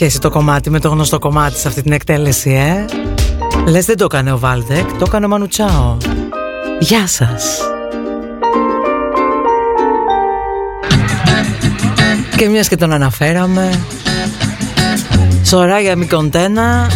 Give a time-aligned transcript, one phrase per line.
[0.00, 2.84] Καμία σχέση το κομμάτι με το γνωστό κομμάτι σε αυτή την εκτέλεση, ε;
[3.70, 5.96] Λες δεν το έκανε ο Βάλτεκ, το έκανε ο Μανουτσάο.
[6.78, 7.60] Γεια σας.
[12.36, 13.84] Και μιας και τον αναφέραμε,
[15.44, 16.90] Σωράγια Μικοντένα,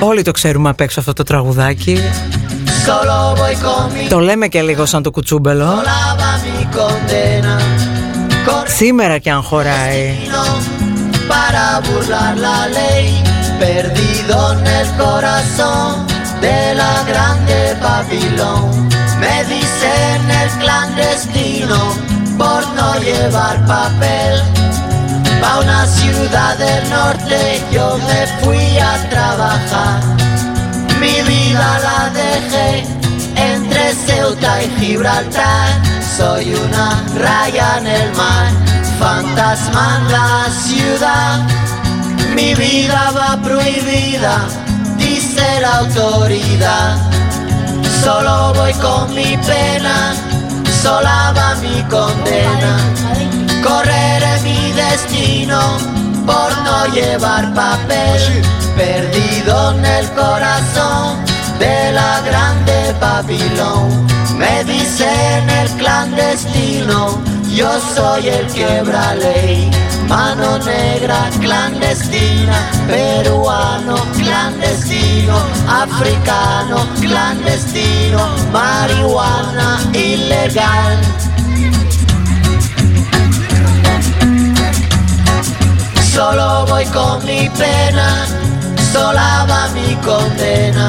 [0.00, 1.98] όλοι το ξέρουμε απ' έξω αυτό το τραγουδάκι.
[4.08, 5.82] Το λέμε και λίγο σαν το κουτσούμπελο.
[8.66, 10.16] Σήμερα κι αν χωράει
[11.28, 13.22] Para burlar la ley.
[13.58, 16.06] Perdido en el corazón
[16.40, 18.88] De la grande Babilón.
[19.20, 21.78] Me dicen el clandestino
[22.36, 24.42] Por no llevar papel.
[25.40, 30.00] Pa' una ciudad del norte Yo me fui a trabajar.
[31.00, 33.01] Mi vida la dejé
[34.32, 35.68] Ceuta y Gibraltar
[36.16, 38.46] Soy una raya en el mar
[38.98, 41.40] fantasma en la ciudad.
[42.36, 44.46] Mi vida va prohibida,
[44.96, 46.96] dice la autoridad.
[48.04, 50.14] Solo voy con mi pena,
[50.82, 52.76] sola va mi condena.
[53.64, 55.60] Correré mi destino
[56.24, 58.42] por no llevar papel,
[58.76, 61.31] perdido en el corazón
[61.64, 63.88] de la grande Babilón.
[64.38, 69.70] Me dicen el clandestino yo soy el quebra ley,
[70.08, 75.36] mano negra clandestina, peruano clandestino,
[75.68, 78.20] africano clandestino,
[78.50, 80.98] marihuana ilegal.
[86.14, 88.26] Solo voy con mi pena,
[88.92, 90.88] sola va mi condena,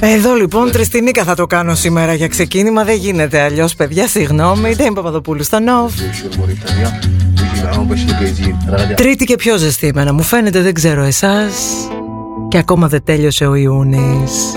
[0.00, 2.84] Εδώ λοιπόν Τριστινίκα θα το κάνω σήμερα για ξεκίνημα.
[2.84, 4.08] Δεν γίνεται αλλιώς παιδιά.
[4.08, 5.92] Συγγνώμη Δεν είμαι Παπαδοπούλου στο Νοφ
[8.94, 10.12] Τρίτη και πιο ζεστή εμένα.
[10.12, 11.54] Μου φαίνεται δεν ξέρω εσάς.
[12.48, 14.52] Και ακόμα δεν τέλειωσε ο Ιούνις.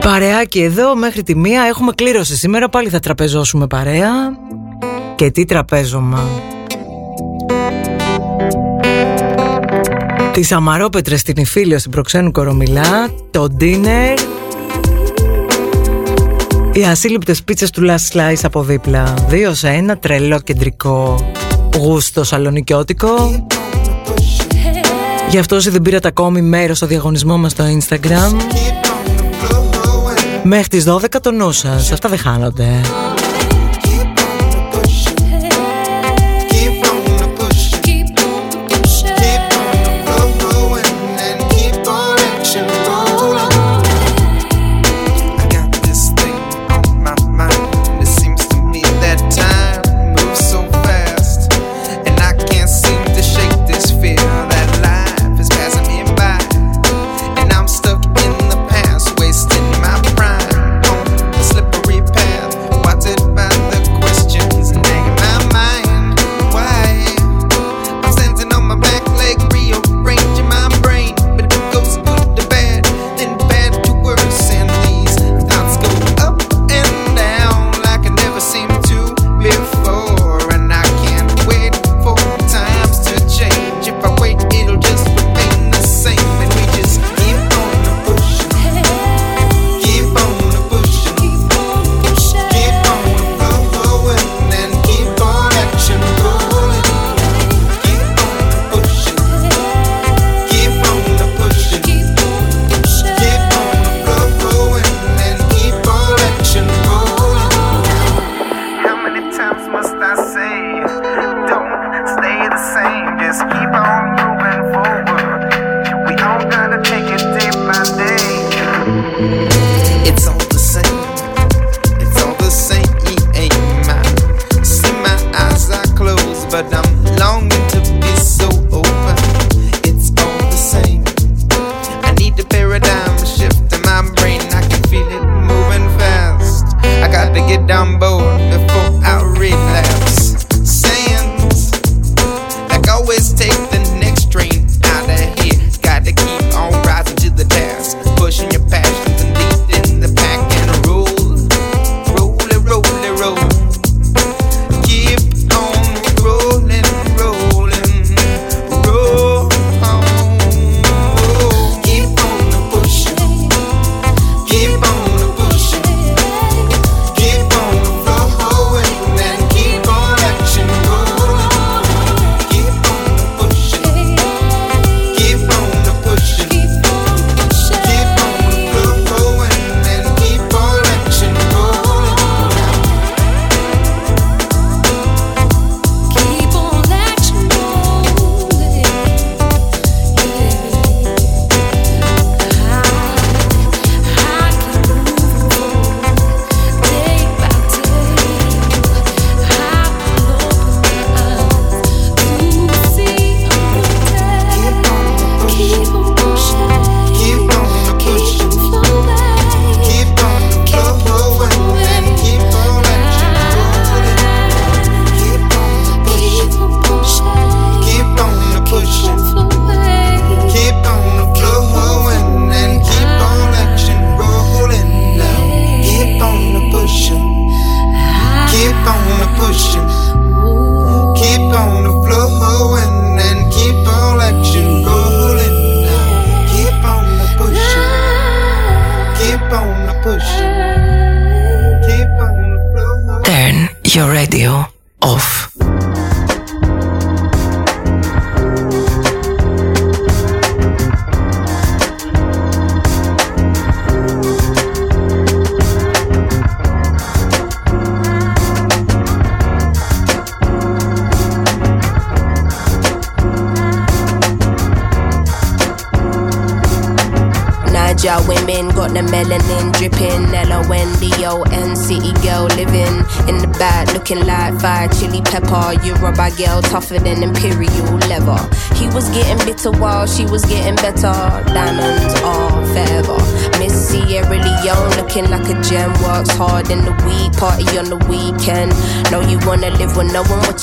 [0.00, 2.36] Παρεάκι εδώ μέχρι τη μία Έχουμε κλήρωση.
[2.36, 4.10] Σήμερα Πάλι θα τραπεζώσουμε παρέα.
[5.14, 6.20] Και τι τραπέζωμα
[10.36, 14.18] Τις αμαρόπετρες στην Ιφίλιο στην Προξένου Κορομιλά Το dinner.
[16.72, 19.14] Οι ασύλληπτες πίτσες του Last Slice από δίπλα.
[19.28, 21.30] Δύο σε ένα τρελό κεντρικό.
[21.76, 23.46] Γούστο σαλονικιώτικο.
[25.30, 28.36] Γι' αυτό όσοι δεν πήρατε ακόμη μέρος στο διαγωνισμό μας στο Instagram
[30.42, 31.92] Μέχρι τις 12 το νου σας.
[31.92, 32.80] Αυτά δεν χάνονται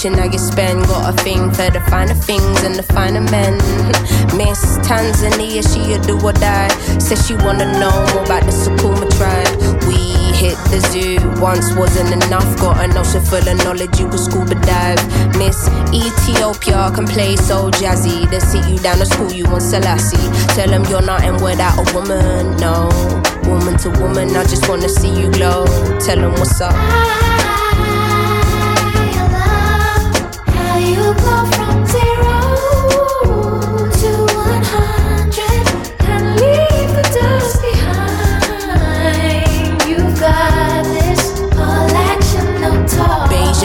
[0.03, 0.83] watching you spend.
[0.83, 3.57] Got a thing for the finer things and the finer men.
[4.37, 6.69] Miss Tanzania, she a do or die.
[6.99, 9.47] Says she wanna know more about the Sukuma tribe.
[9.87, 9.95] We
[10.33, 12.57] hit the zoo once wasn't enough.
[12.59, 14.99] Got an ocean full of knowledge, you could scuba dive.
[15.37, 18.29] Miss Ethiopia can play so jazzy.
[18.29, 20.17] They sit you down to school, you want Selassie.
[20.55, 22.89] Tell them you're nothing without a woman, no.
[23.47, 25.65] Woman to woman, I just wanna see you glow.
[25.99, 27.62] Tell them what's up.
[30.93, 32.12] you glow from day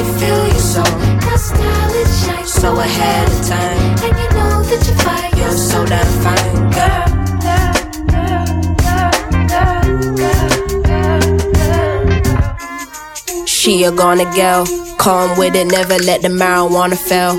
[0.00, 0.82] They feel you so,
[1.28, 3.76] your style it shines so ahead of time.
[4.02, 5.36] and you know that you fight.
[5.36, 7.04] You're so damn fine, girl.
[13.46, 14.64] She a gonna girl,
[14.96, 17.38] calm with it, never let the marijuana fail.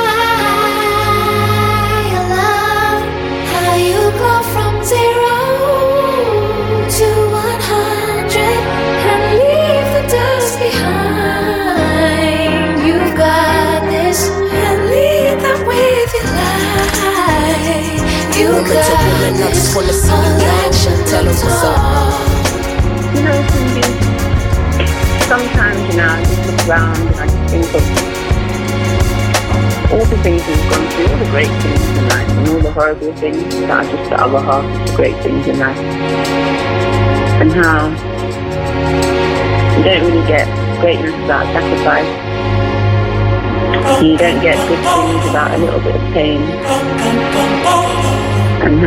[18.73, 20.63] I just wanna see you glow.
[20.63, 21.75] action, Tell 'em what's up.
[23.15, 23.39] You know,
[25.27, 27.83] sometimes, you know, I just look around and I just think of
[29.91, 32.71] all the things we've gone through, all the great things in life, and all the
[32.71, 35.77] horrible things that are just the other half of the great things in life.
[37.41, 37.89] And how
[39.75, 40.47] you don't really get
[40.79, 42.07] greatness without sacrifice.
[44.01, 46.39] You don't get good things without a little bit of pain.
[48.63, 48.85] and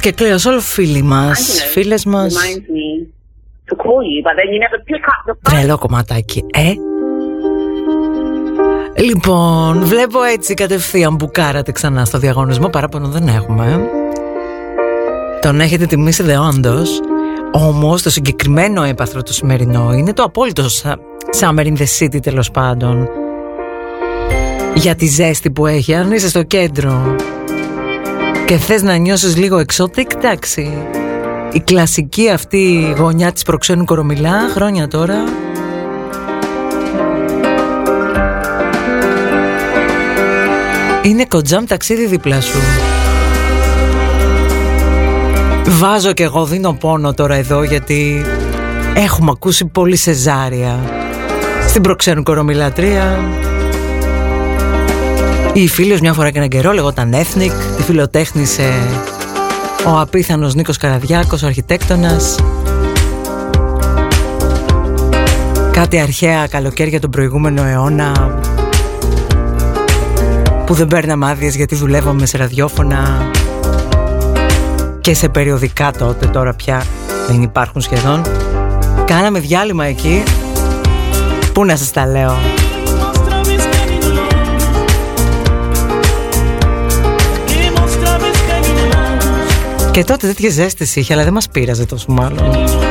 [0.00, 0.14] και
[0.60, 2.34] φίλοι μας, φίλες μας.
[5.42, 6.72] Τρελό κομματάκι, ε.
[9.02, 12.68] Λοιπόν, βλέπω έτσι κατευθείαν που κάρατε ξανά στο διαγωνισμό.
[12.68, 13.88] Παράπονο δεν έχουμε.
[15.40, 17.00] Τον έχετε τιμήσει δεόντως.
[17.52, 20.96] Όμως το συγκεκριμένο έπαθρο του σημερινό είναι το απόλυτο sa-
[21.40, 23.08] Summer in the City τέλος πάντων.
[24.74, 27.14] Για τη ζέστη που έχει, αν είσαι στο κέντρο
[28.46, 30.72] και θες να νιώσεις λίγο εξώτικ, εντάξει.
[31.52, 35.16] Η κλασική αυτή γωνιά της προξένου κορομιλά, χρόνια τώρα.
[41.02, 42.58] Είναι κοντζάμ ταξίδι δίπλα σου.
[45.70, 48.24] Βάζω και εγώ δίνω πόνο τώρα εδώ γιατί
[48.94, 50.78] έχουμε ακούσει πολύ σεζάρια
[51.68, 53.18] στην προξένου κορομιλατρία.
[55.52, 58.72] Η φίλος μια φορά και έναν καιρό λεγόταν Ethnic, τη φιλοτέχνησε
[59.86, 62.36] ο απίθανος Νίκος Καραδιάκος, ο αρχιτέκτονας.
[65.72, 68.40] Κάτι αρχαία καλοκαίρια τον προηγούμενο αιώνα
[70.66, 73.30] που δεν παίρναμε άδειες γιατί δουλεύαμε σε ραδιόφωνα
[75.08, 76.86] και σε περιοδικά τότε τώρα πια
[77.28, 78.22] δεν υπάρχουν σχεδόν.
[79.04, 80.22] Κάναμε διάλειμμα εκεί.
[81.52, 82.36] Πού να σας τα λέω;
[89.90, 92.87] Και τότε τέτοια ζέστηση είχε, αλλά δεν μας πείραζε τόσο μάλλον.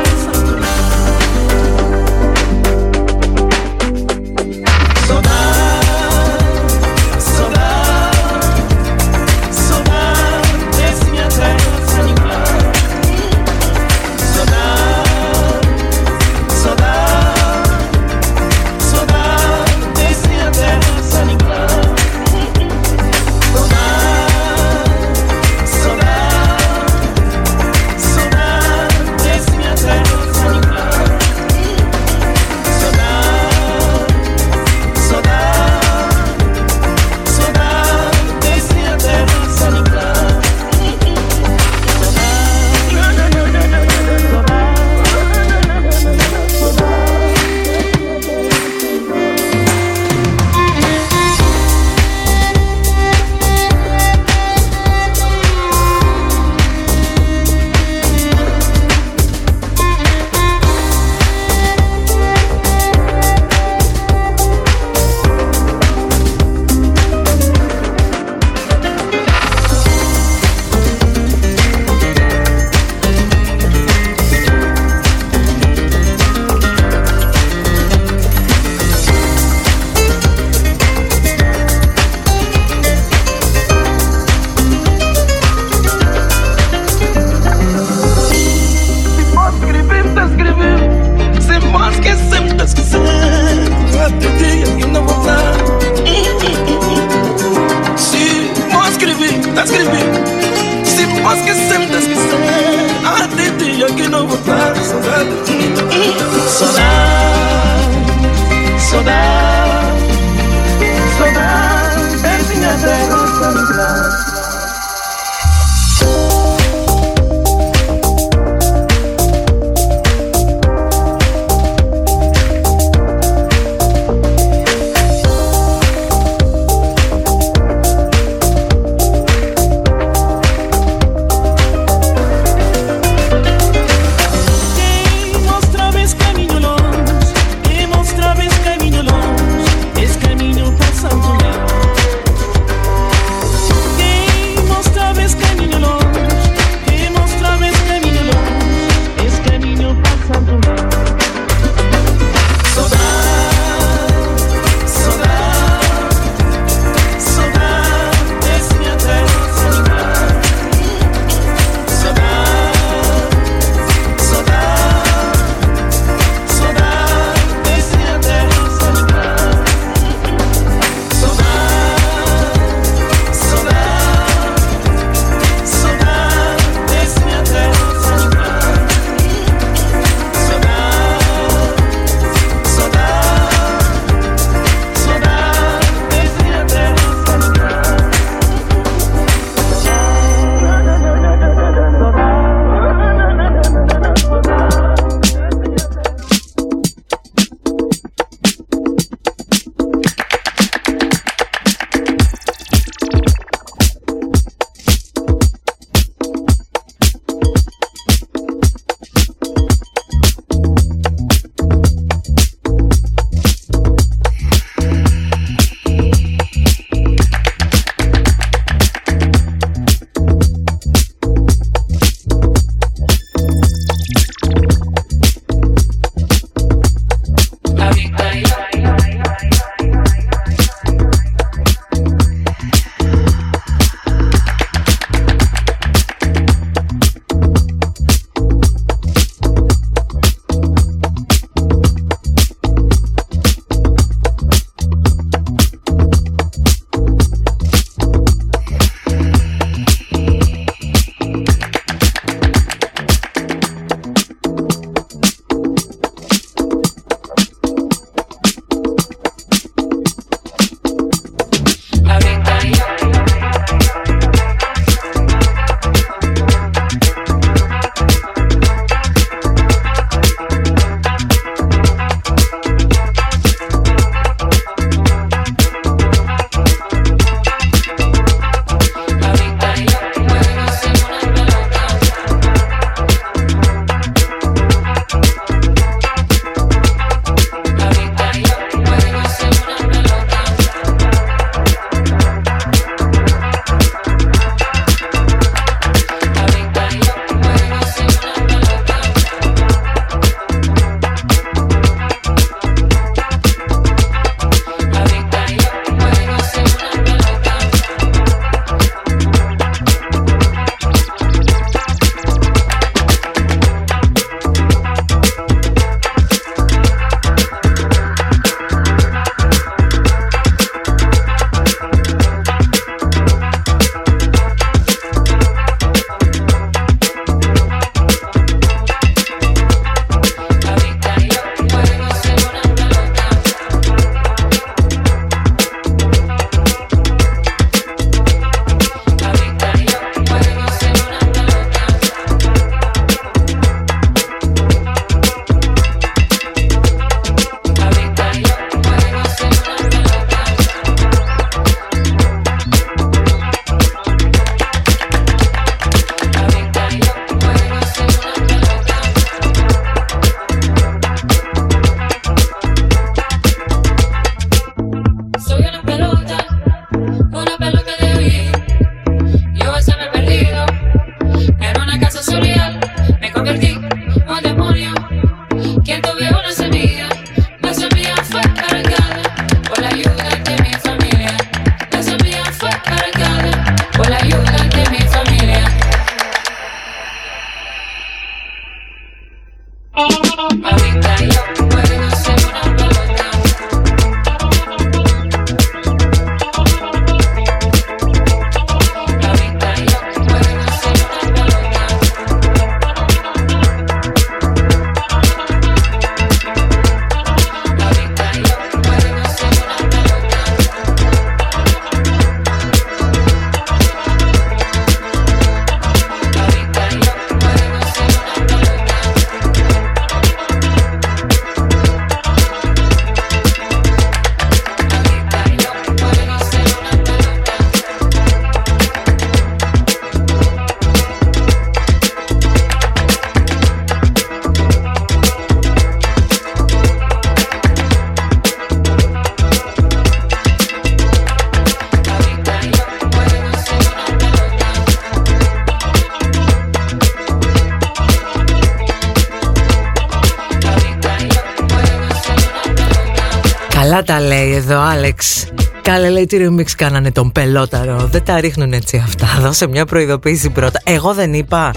[456.17, 459.27] Κάλε λέει τι remix κάνανε τον πελόταρο; Δεν τα ρίχνουν έτσι αυτά.
[459.41, 461.71] Δώσε μια προειδοποίηση πρώτα Εγώ δεν είπα.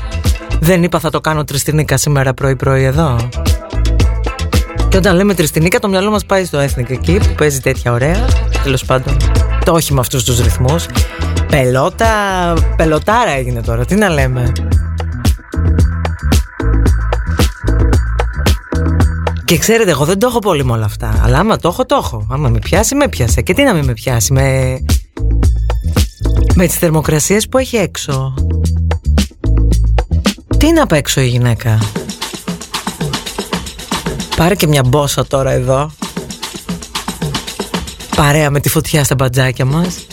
[0.61, 3.17] Δεν είπα θα το κάνω τριστινίκα σήμερα πρωί πρωί εδώ
[4.89, 8.27] Και όταν λέμε τριστινίκα το μυαλό μας πάει στο Ethnic εκεί Που παίζει τέτοια ωραία.
[8.63, 9.17] Τέλος πάντων
[9.65, 10.87] Το όχι με αυτούς τους ρυθμούς.
[11.51, 12.07] Πελότα
[12.77, 14.53] Πελοτάρα έγινε τώρα Τι να λέμε.
[19.51, 21.20] Και ξέρετε, εγώ δεν το έχω πολύ με όλα αυτά.
[21.31, 22.27] Αλλά άμα το έχω, το έχω.
[22.31, 23.43] Άμα με πιάσει, με πιάσε.
[23.43, 24.79] Και τι να μην με πιάσει, με.
[26.55, 28.35] με τις θερμοκρασίες που έχει έξω.
[30.57, 31.79] Τι είναι απ' έξω η γυναίκα;
[34.37, 35.91] Πάρε και μια μπόσα τώρα εδώ.
[38.17, 40.07] Παρέα με τη φωτιά στα μπατζάκια μας.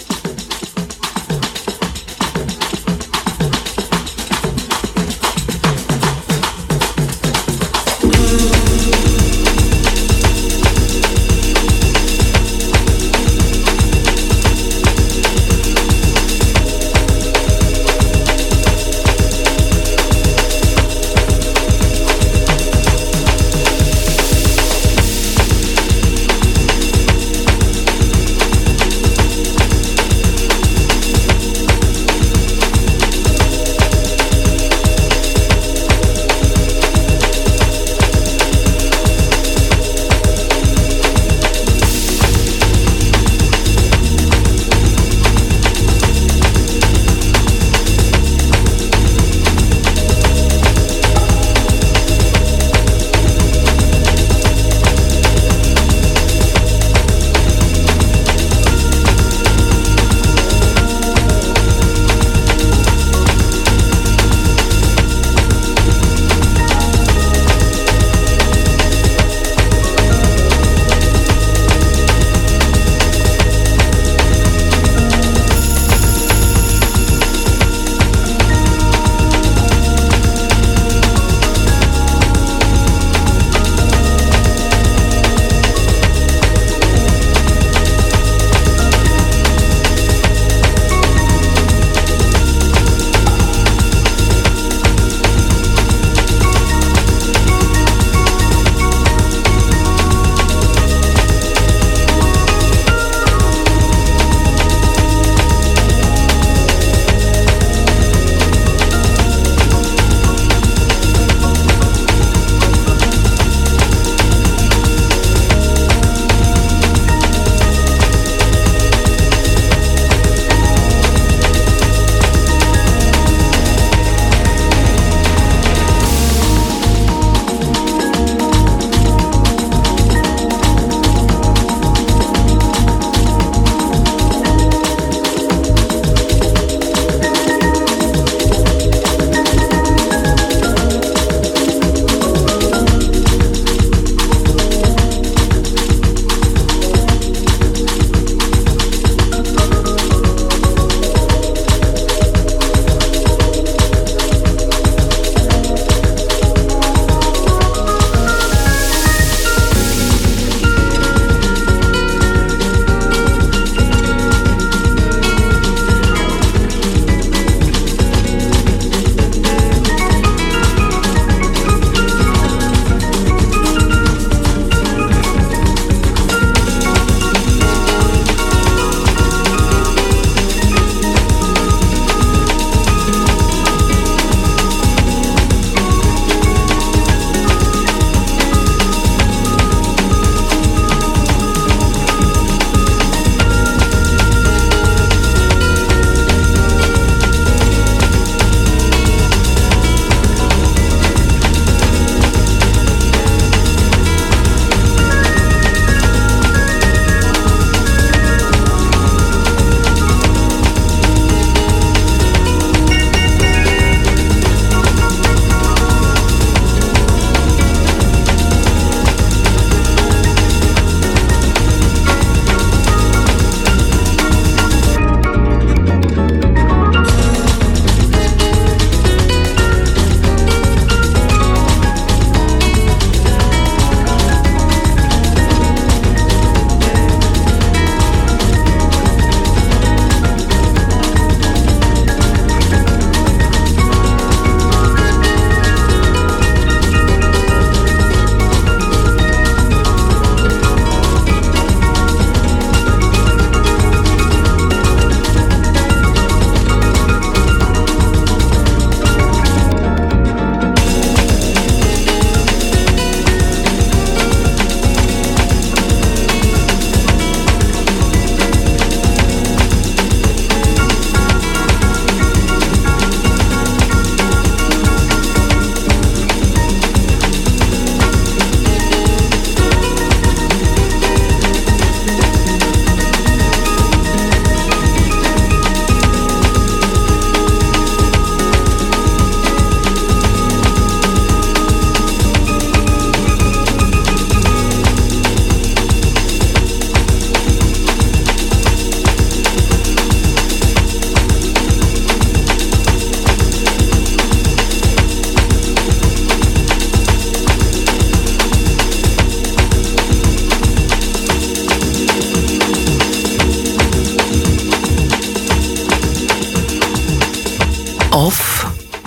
[318.11, 318.65] Off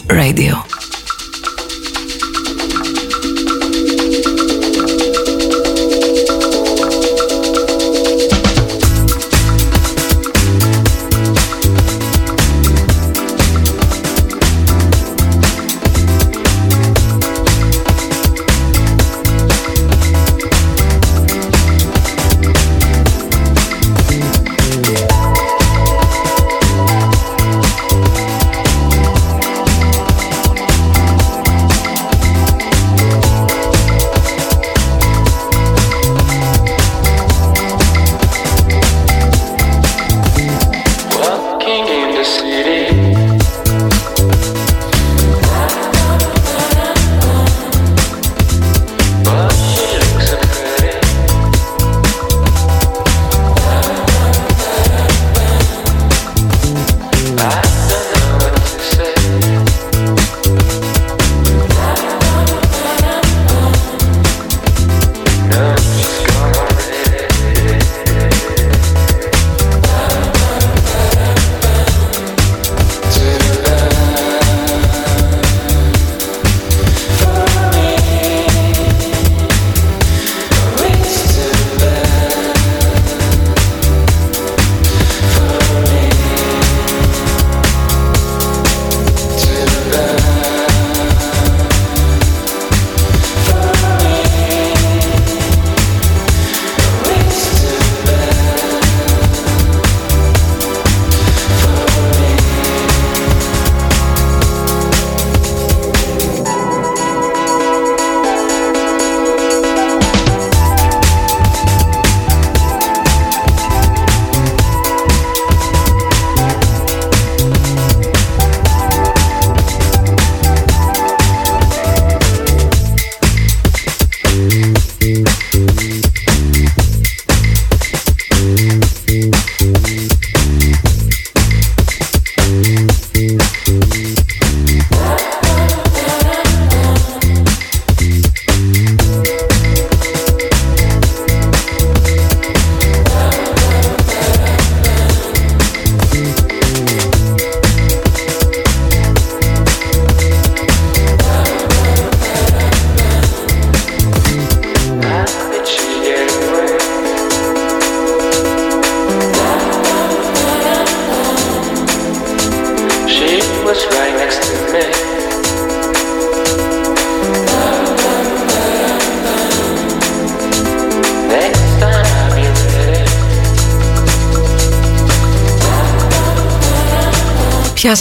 [0.09, 0.70] Radio.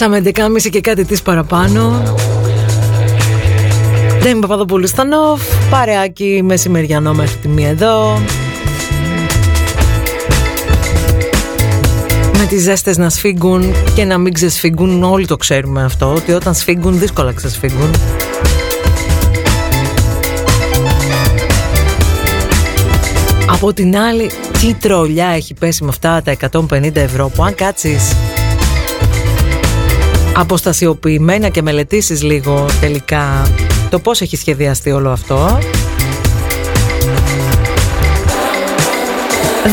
[0.00, 0.22] Πιάσαμε
[0.60, 2.02] 11.30 και κάτι της παραπάνω.
[4.20, 8.22] Δεν είμαι Παπαδοπούλου στα νοφ Παρεάκι μεσημεριανό μέχρι τη μία εδώ.
[12.38, 16.54] Με τις ζέστες να σφίγγουν και να μην ξεσφίγγουν Όλοι το ξέρουμε αυτό Ότι όταν
[16.54, 17.90] σφίγγουν δύσκολα ξεσφίγγουν.
[23.46, 26.36] Από την άλλη, τι τρολιά έχει πέσει με αυτά τα
[26.70, 28.14] 150 ευρώ που αν κάτσεις
[30.40, 33.46] αποστασιοποιημένα και μελετήσεις λίγο τελικά
[33.90, 35.58] το πώς έχει σχεδιαστεί όλο αυτό.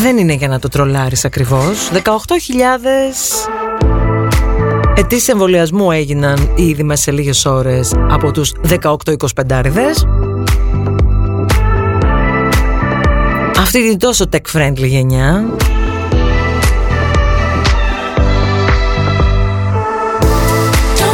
[0.01, 1.89] Δεν είναι για να το τρολάρεις ακριβώς.
[1.93, 1.99] 18.000
[4.95, 8.51] αιτήσεις εμβολιασμού έγιναν ήδη μέσα σε λίγες ώρες από τους
[8.81, 8.91] 18-25
[13.59, 15.45] αυτή την τόσο tech friendly γενιά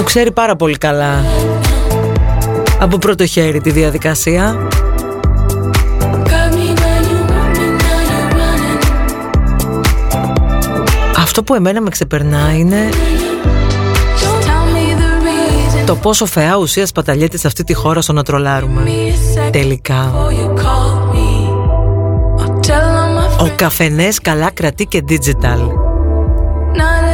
[0.03, 1.23] που ξέρει πάρα πολύ καλά
[2.79, 4.67] από πρώτο χέρι τη διαδικασία
[11.17, 12.89] Αυτό που εμένα με ξεπερνά είναι
[15.85, 18.83] το πόσο φαιά ουσία σπαταλιέται σε αυτή τη χώρα στο να τρολάρουμε.
[19.51, 20.13] Τελικά.
[23.39, 25.59] Ο καφενές καλά κρατεί και digital.
[26.75, 27.13] Love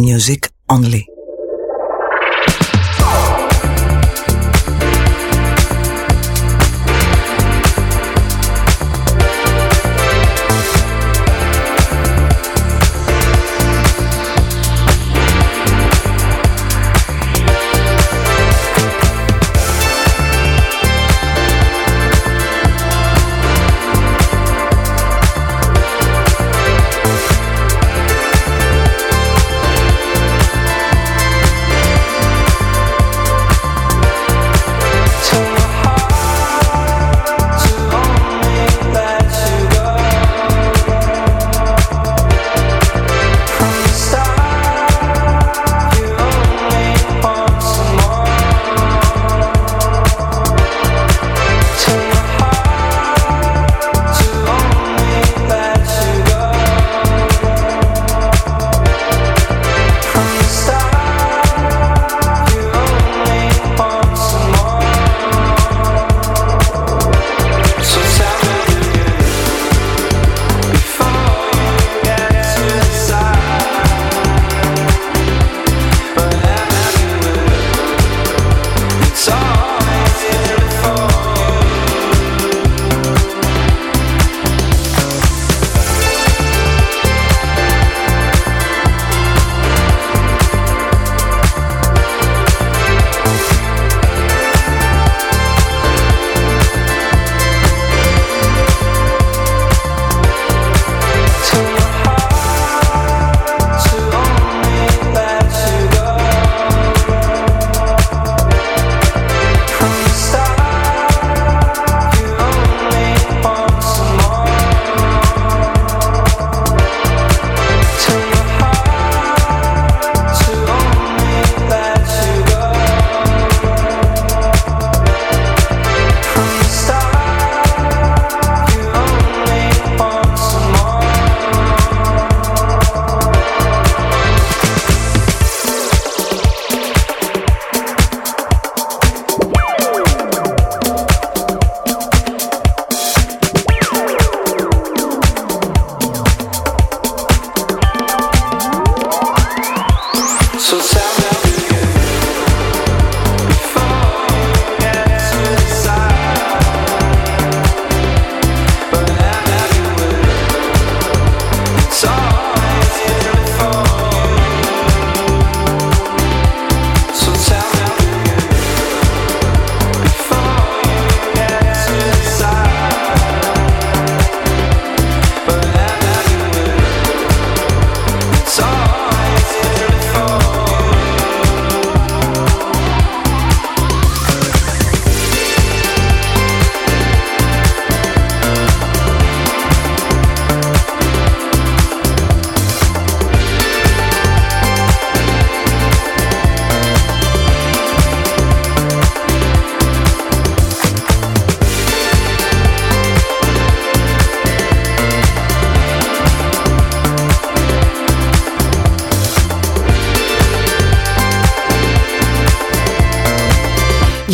[0.00, 1.19] music only.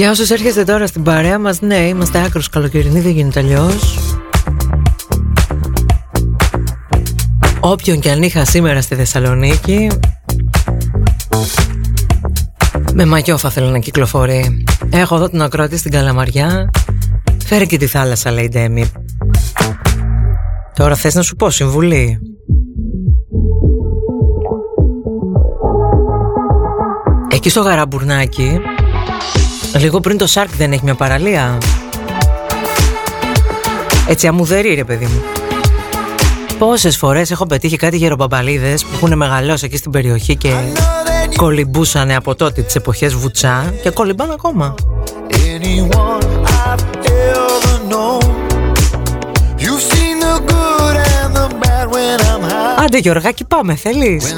[0.06, 3.98] Για όσους έρχεστε τώρα στην παρέα μας, ναι, είμαστε άκρος καλοκαιρινοί, δεν γίνεται αλλιώς.
[7.60, 9.86] Όποιον και αν είχα σήμερα στη Θεσσαλονίκη
[12.94, 14.64] Με μαγιό θα θέλω να κυκλοφορεί.
[14.90, 16.70] Έχω εδώ την ακρότη στην Καλαμαριά.
[17.44, 18.90] Φέρε και τη θάλασσα λέει Ντέμι.
[20.74, 22.18] Τώρα θες να σου πω συμβουλή.
[27.30, 28.60] Εκεί στο γαραμπουρνάκι
[29.78, 31.58] Λίγο πριν το Σάρκ δεν έχει μια παραλία.
[34.08, 35.22] Έτσι αμμουδερή ρε παιδί μου.
[36.58, 40.54] Πόσες φορές έχω πετύχει κάτι γεροπαμπαλίδες που έχουν μεγαλώσει εκεί στην περιοχή και
[41.36, 44.74] κολυμπούσανε από τότε τις εποχές βουτσά και κολυμπάνε ακόμα.
[52.84, 54.34] Άντε Γιώργακι πάμε θέλεις;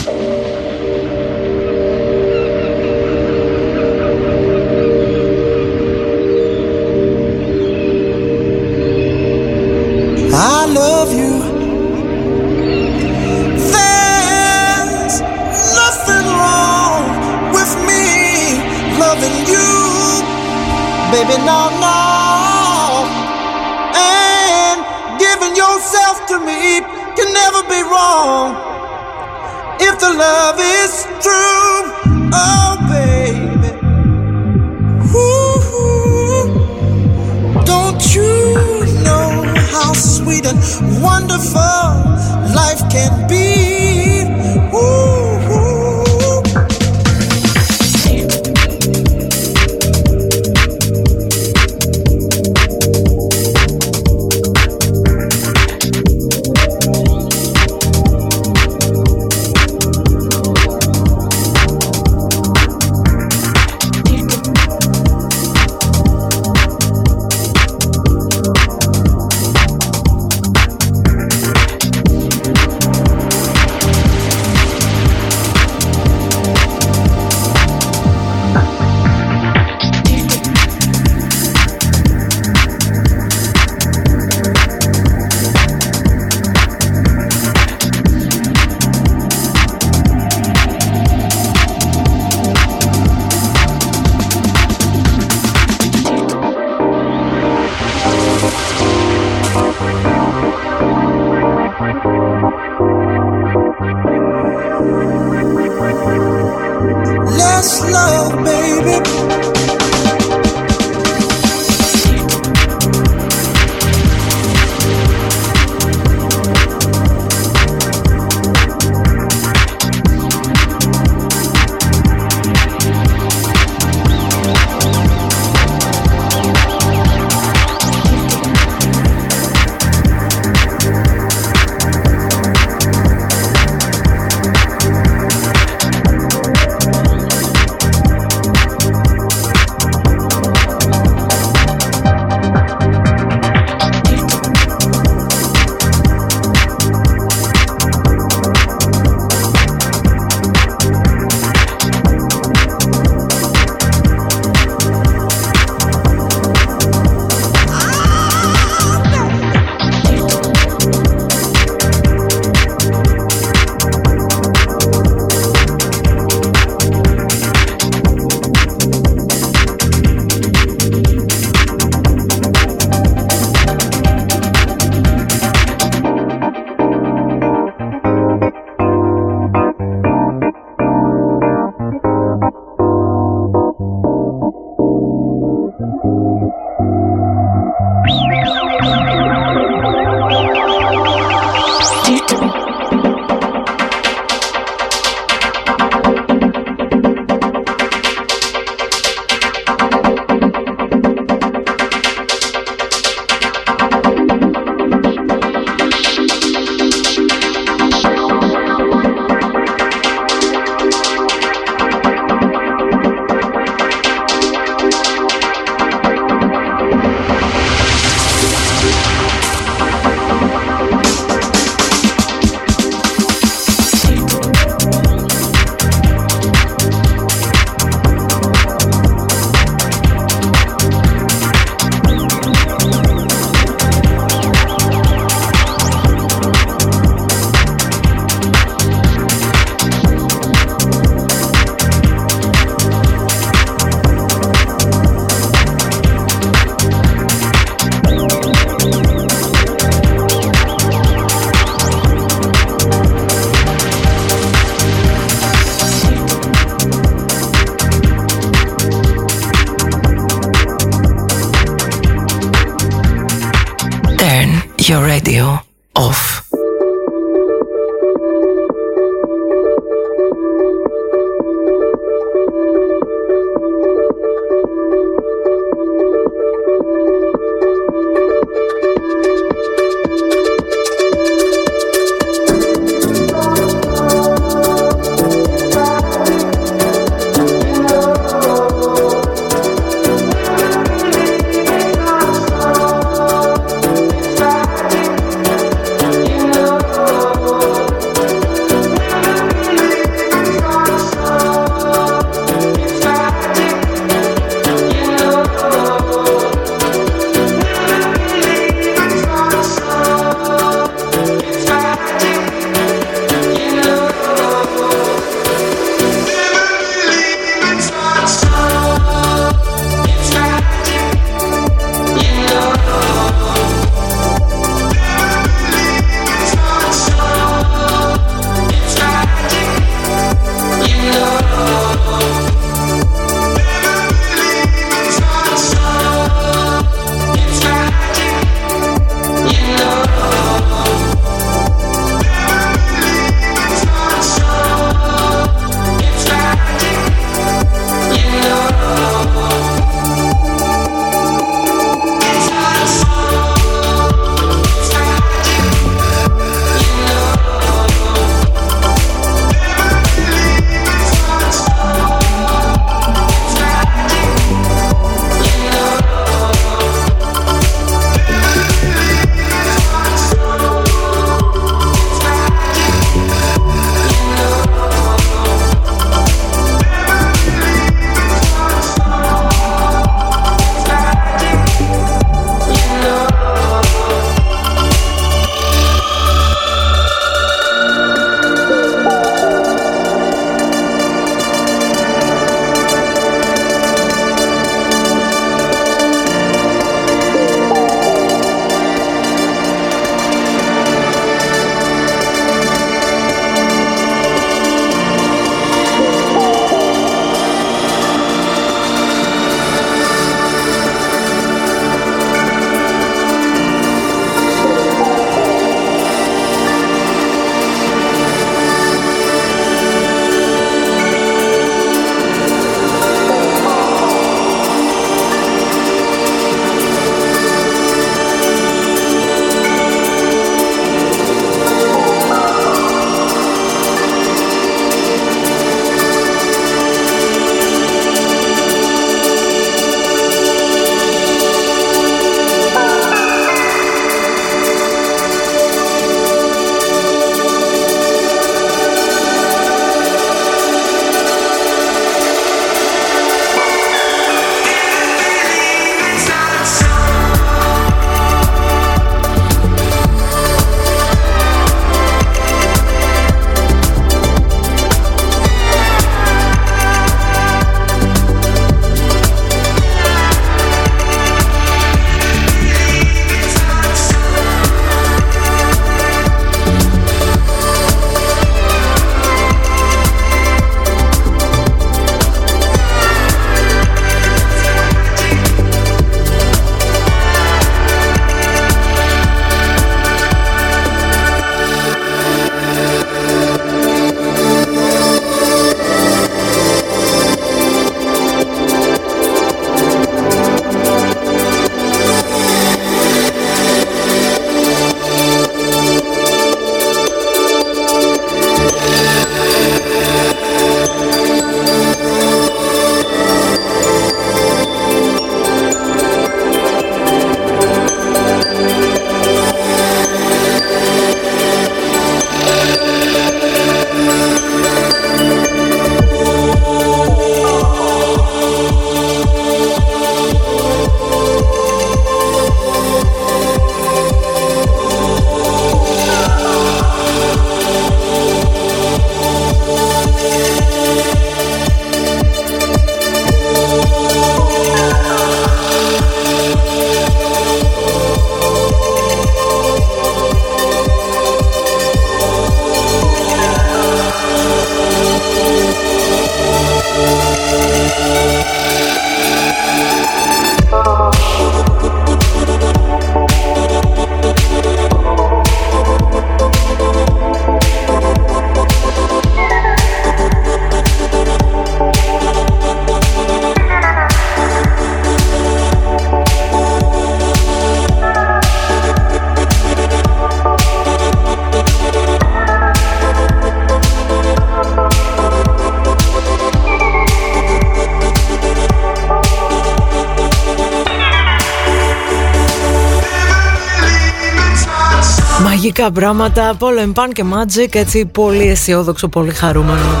[596.16, 600.00] Πράγματα, Πόλο Pan και Magic, έτσι πολύ αισιόδοξο, πολύ χαρούμενο.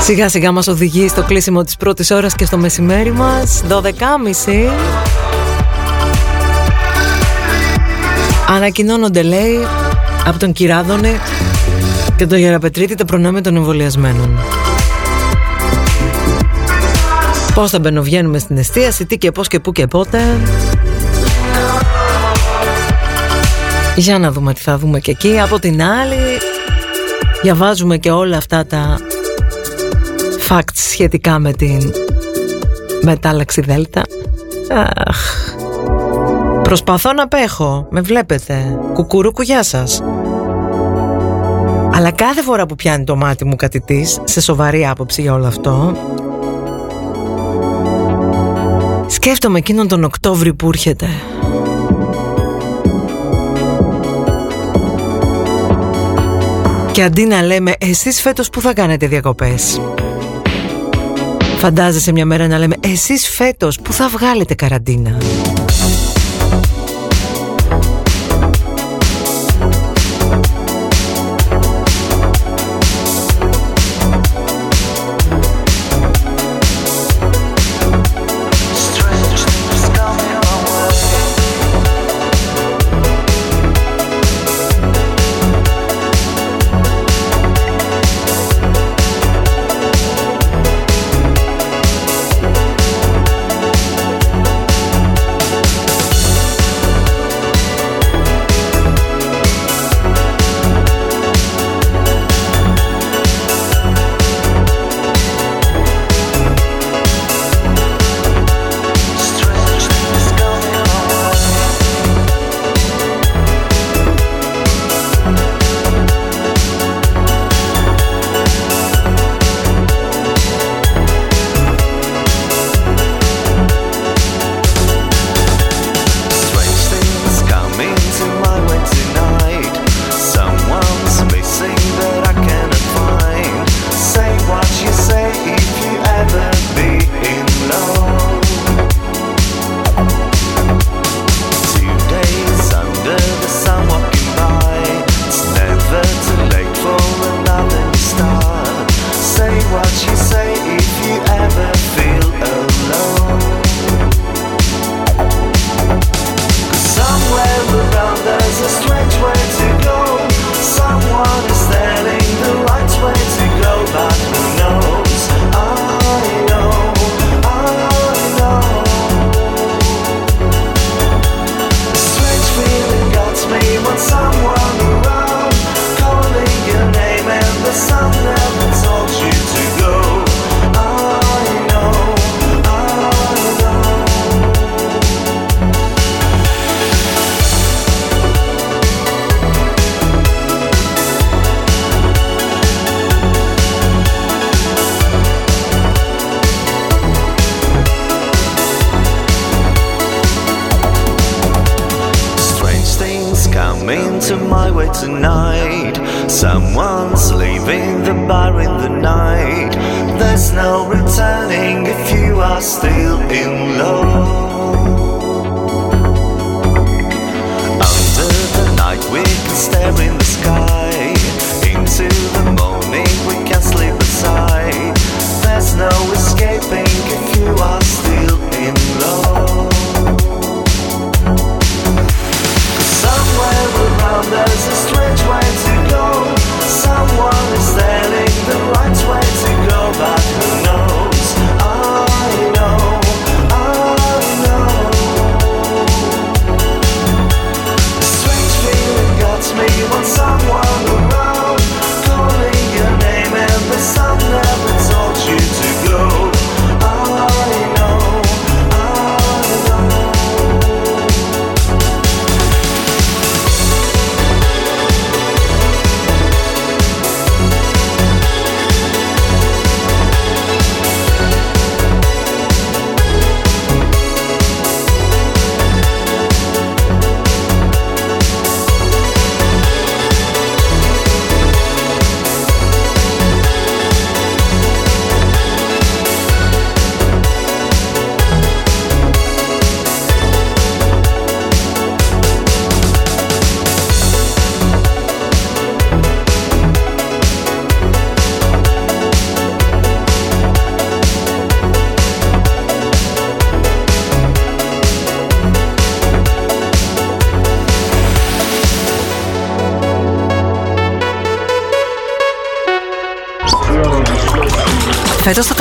[0.00, 4.72] Σιγά σιγά μας οδηγεί στο κλείσιμο της πρώτης ώρας και στο μεσημέρι μας, 12.30.
[8.48, 9.66] Ανακοινώνονται λέει
[10.26, 11.16] από τον Κυράδωνη
[12.16, 14.38] και τον Γεραπετρίτη τα προνόμια των εμβολιασμένων.
[17.54, 20.18] Πώς θα μπαινοβγαίνουμε στην εστίαση, τι και πώς και πού και πότε.
[23.98, 25.40] Για να δούμε τι θα δούμε και εκεί.
[25.40, 26.16] Από την άλλη,
[27.42, 28.98] διαβάζουμε και όλα αυτά τα
[30.48, 31.92] facts σχετικά με την
[33.02, 34.02] μετάλλαξη Δέλτα.
[35.06, 35.54] Αχ.
[36.62, 38.78] Προσπαθώ να πέχω, με βλέπετε.
[38.92, 40.02] Κουκουρούκου, γεια σας.
[41.94, 45.46] Αλλά κάθε φορά που πιάνει το μάτι μου κάτι της, σε σοβαρή άποψη για όλο
[45.46, 45.96] αυτό,
[49.06, 51.06] σκέφτομαι εκείνον τον Οκτώβρη που έρχεται.
[56.98, 59.80] Και αντί να λέμε εσείς φέτος που θα κάνετε διακοπές;
[61.56, 65.18] Φαντάζεσαι μια μέρα να λέμε εσείς φέτος που θα βγάλετε καραντίνα;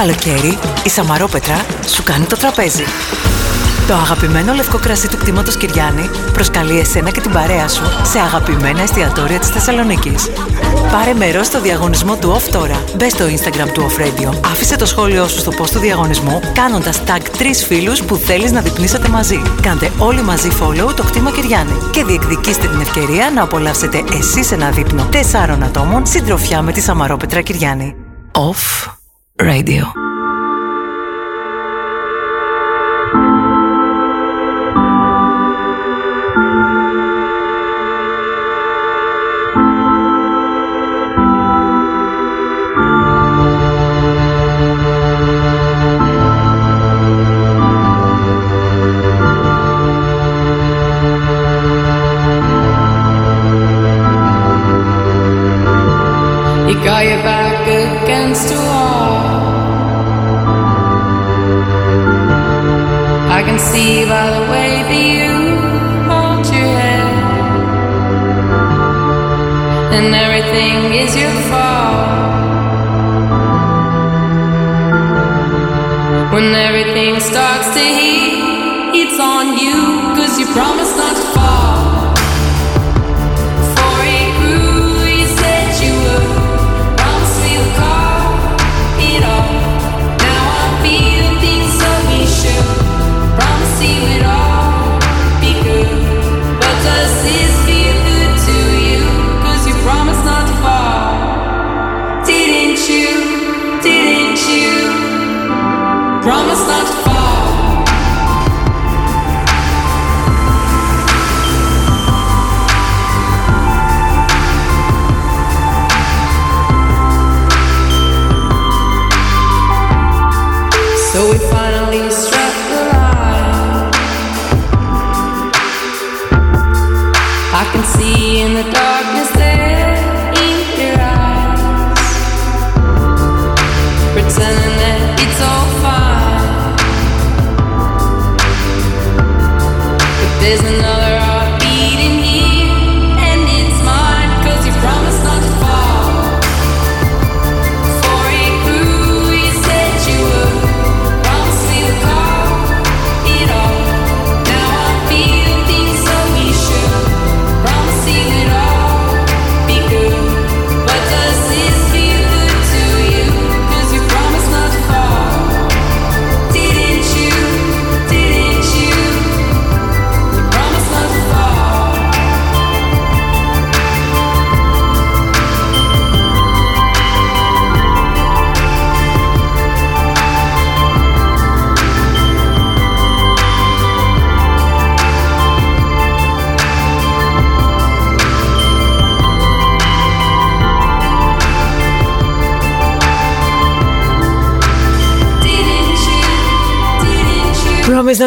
[0.07, 2.83] Καλοκαίρι η Σαμαρόπετρα σου κάνει το τραπέζι.
[3.87, 8.81] Το αγαπημένο λευκό κρασί του κτήματος Κυριάννη προσκαλεί εσένα και την παρέα σου σε αγαπημένα
[8.81, 10.29] εστιατόρια της Θεσσαλονίκης.
[10.91, 12.83] Πάρε μέρος στο διαγωνισμό του OFF τώρα.
[12.95, 14.33] Μπες στο Instagram του Off Radio.
[14.45, 18.61] Άφησε το σχόλιο σου στο post του διαγωνισμού κάνοντας tag τρεις φίλους που θέλεις να
[18.61, 19.41] διπνήσετε μαζί.
[19.61, 24.69] Κάντε όλοι μαζί follow το κτήμα Κυριάννη και διεκδικήστε την ευκαιρία να απολαύσετε εσείς ένα
[24.69, 27.95] δείπνο τεσσάρων ατόμων συντροφιά με τη Σαμαρόπετρα Κυριάννη.
[28.31, 28.95] Off
[29.39, 29.96] Radio.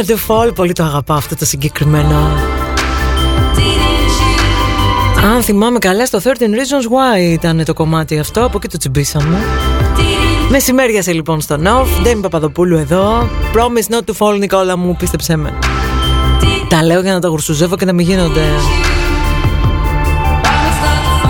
[0.08, 0.16] You?
[0.16, 0.54] Promise not to fall.
[0.54, 2.28] Πολύ το αγαπάω αυτό το συγκεκριμένο.
[3.56, 5.24] Didn't you?
[5.24, 8.44] Αν θυμάμαι καλά, στο 13 Reasons Why ήταν το κομμάτι αυτό.
[8.44, 9.38] Από εκεί το τσιμπήσαμε.
[9.96, 12.00] Didn't Μεσημέριασε λοιπόν στο Νοφ.
[12.02, 13.28] Ντέμι Παπαδοπούλου εδώ.
[13.54, 15.58] Promise not to fall, Νικόλα μου, πίστεψέ με.
[16.68, 18.40] Τα λέω για να τα γουρσουζεύω και να μην γίνονται.
[20.42, 21.28] promise not to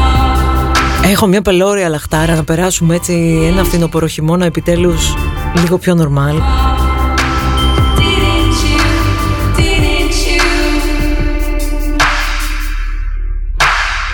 [1.05, 1.11] fall.
[1.11, 5.15] Έχω μια πελώρια λαχτάρα να περάσουμε έτσι ένα φθινοπωρο χειμώνα επιτέλους
[5.55, 6.35] λίγο πιο νορμάλ.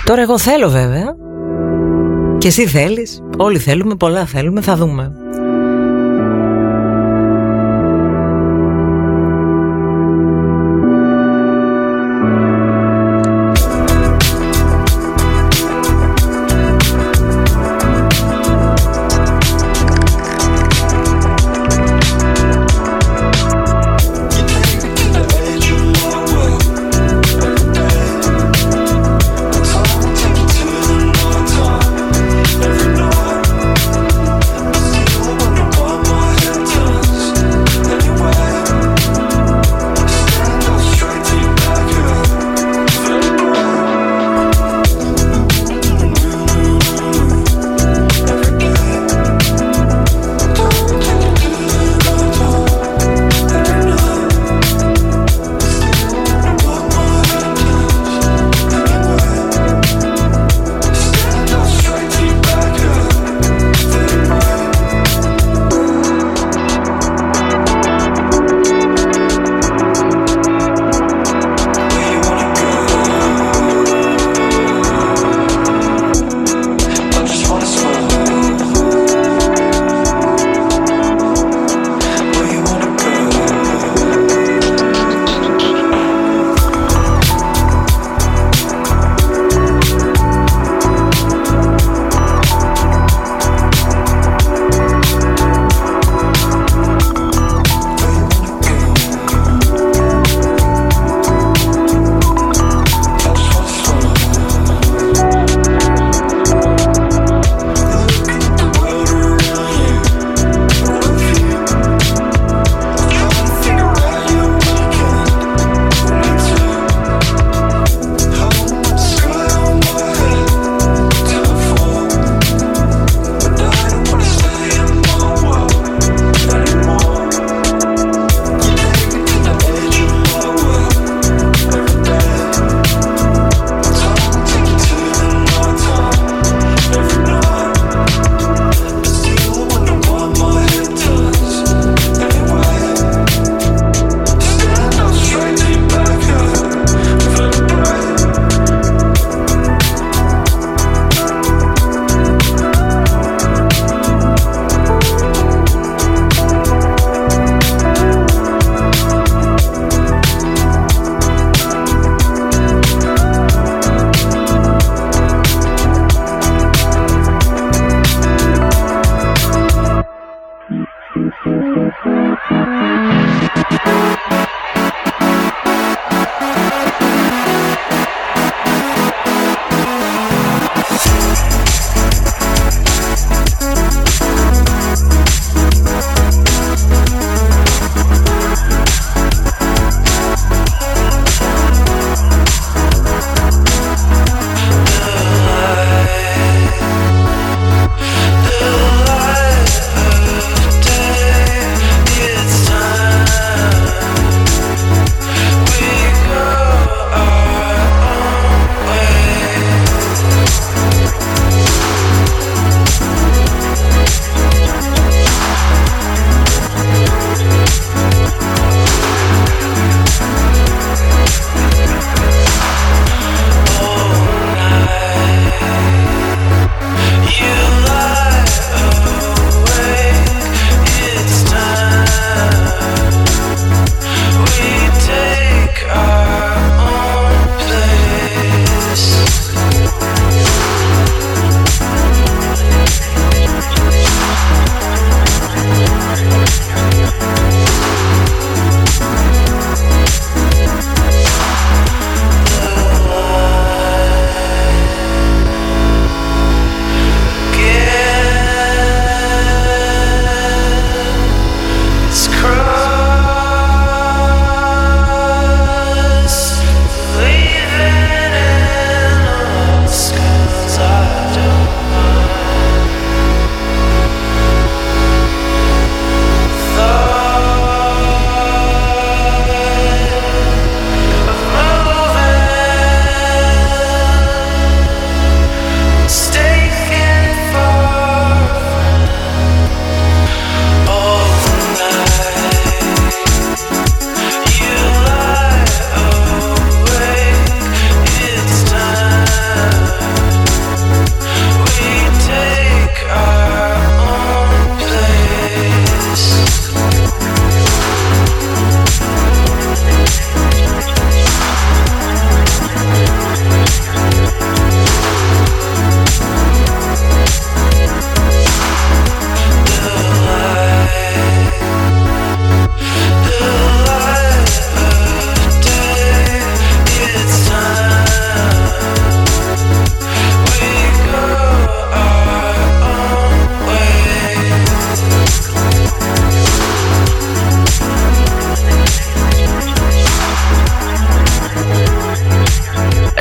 [0.07, 1.15] Τώρα εγώ θέλω βέβαια.
[2.37, 3.21] Και εσύ θέλεις.
[3.37, 5.11] Όλοι θέλουμε, πολλά θέλουμε, θα δούμε.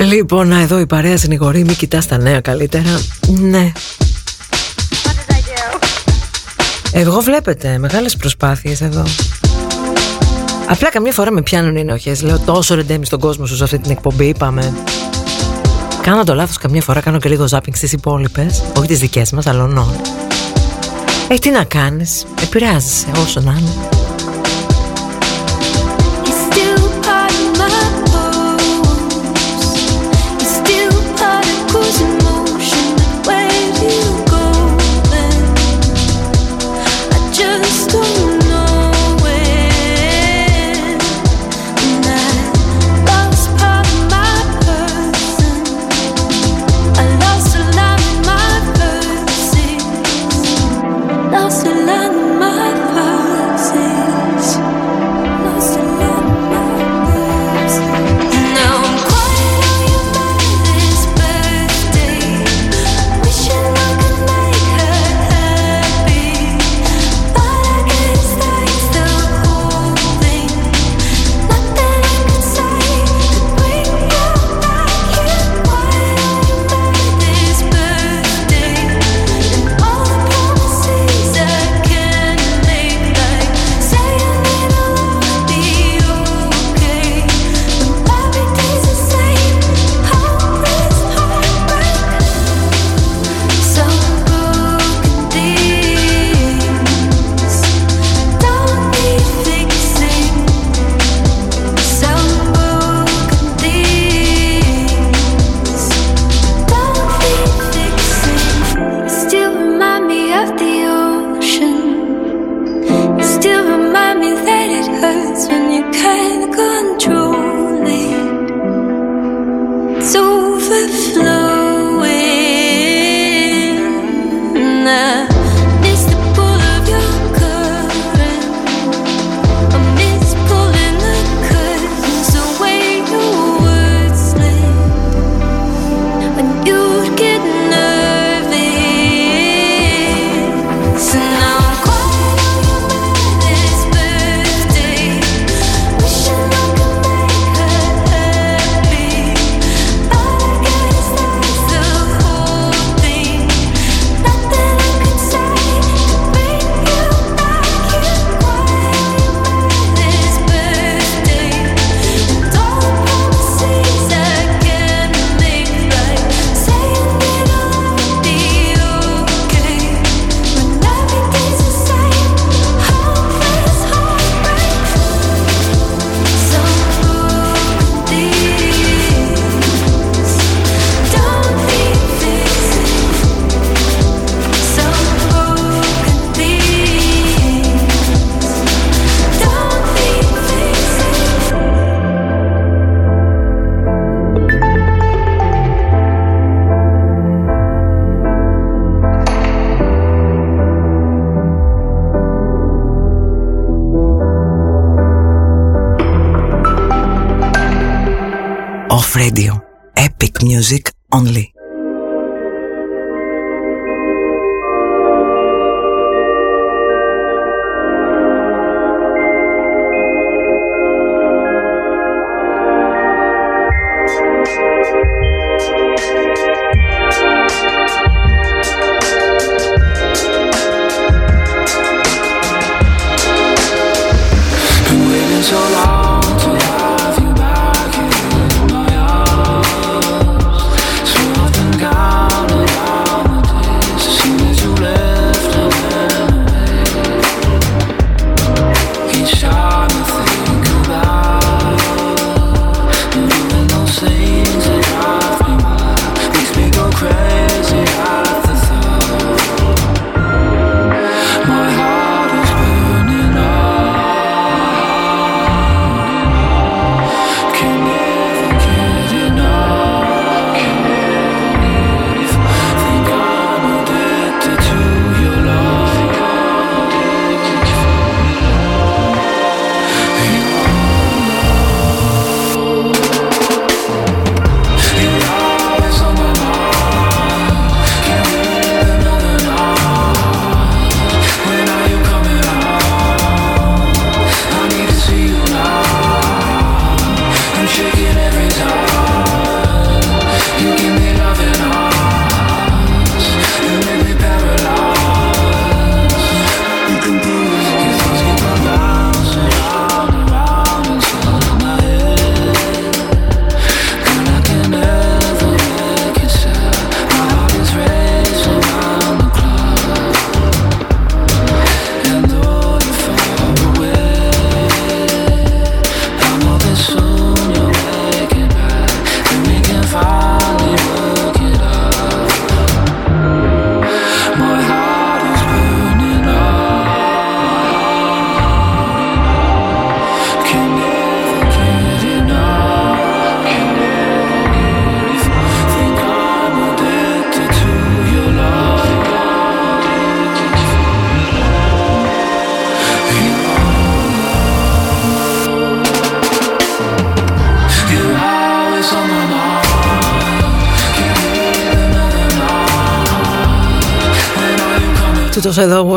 [0.01, 3.01] Λοιπόν, εδώ η παρέα συνηγορεί, μην κοιτάς τα νέα καλύτερα.
[3.29, 3.73] Ναι.
[6.93, 9.05] Εγώ βλέπετε, μεγάλες προσπάθειες εδώ.
[10.69, 11.85] Απλά καμιά φορά με πιάνουν οι.
[12.23, 14.73] Λέω τόσο ρεντέμι στον κόσμο σου σε αυτή την εκπομπή, είπαμε.
[16.03, 19.47] Κάνω το λάθος καμιά φορά, κάνω και λίγο ζάπινγκ στις υπόλοιπες, όχι τις δικές μας,
[19.47, 20.01] αλλά νό.
[21.29, 24.06] Ε, τι να κάνεις, επηρεάζεσαι όσο να είναι.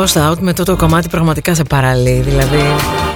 [0.00, 2.62] Washed out με το, το κομμάτι πραγματικά σε παραλύει Δηλαδή.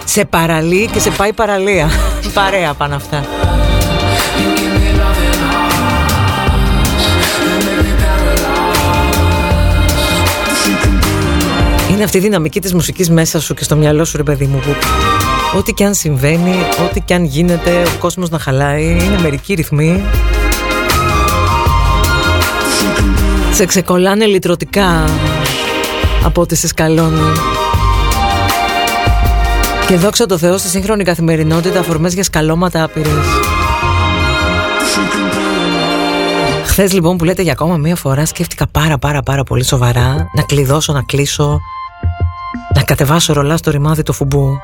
[0.04, 1.90] Σε παραλύει και σε πάει παραλία.
[2.34, 3.24] Παρέα πάνε αυτά.
[11.90, 14.58] Είναι αυτή η δυναμική της μουσικής μέσα σου και στο μυαλό σου ρε παιδί μου
[14.58, 14.74] που
[15.56, 16.54] Ό,τι και αν συμβαίνει,
[16.88, 20.02] ό,τι και αν γίνεται, ο κόσμος να χαλάει, είναι μερικοί ρυθμοί.
[23.52, 25.04] Σε ξεκολλάνε λυτρωτικά
[26.24, 27.32] από ό,τι σε σκαλώνει.
[29.86, 33.26] Και δόξα τω Θεώ στη σύγχρονη καθημερινότητα αφορμές για σκαλώματα άπειρες.
[36.64, 40.42] Χθες λοιπόν που λέτε για ακόμα μία φορά σκέφτηκα πάρα πάρα πάρα πολύ σοβαρά να
[40.42, 41.60] κλειδώσω, να κλείσω,
[42.74, 44.58] να κατεβάσω ρολά στο ρημάδι του φουμπού.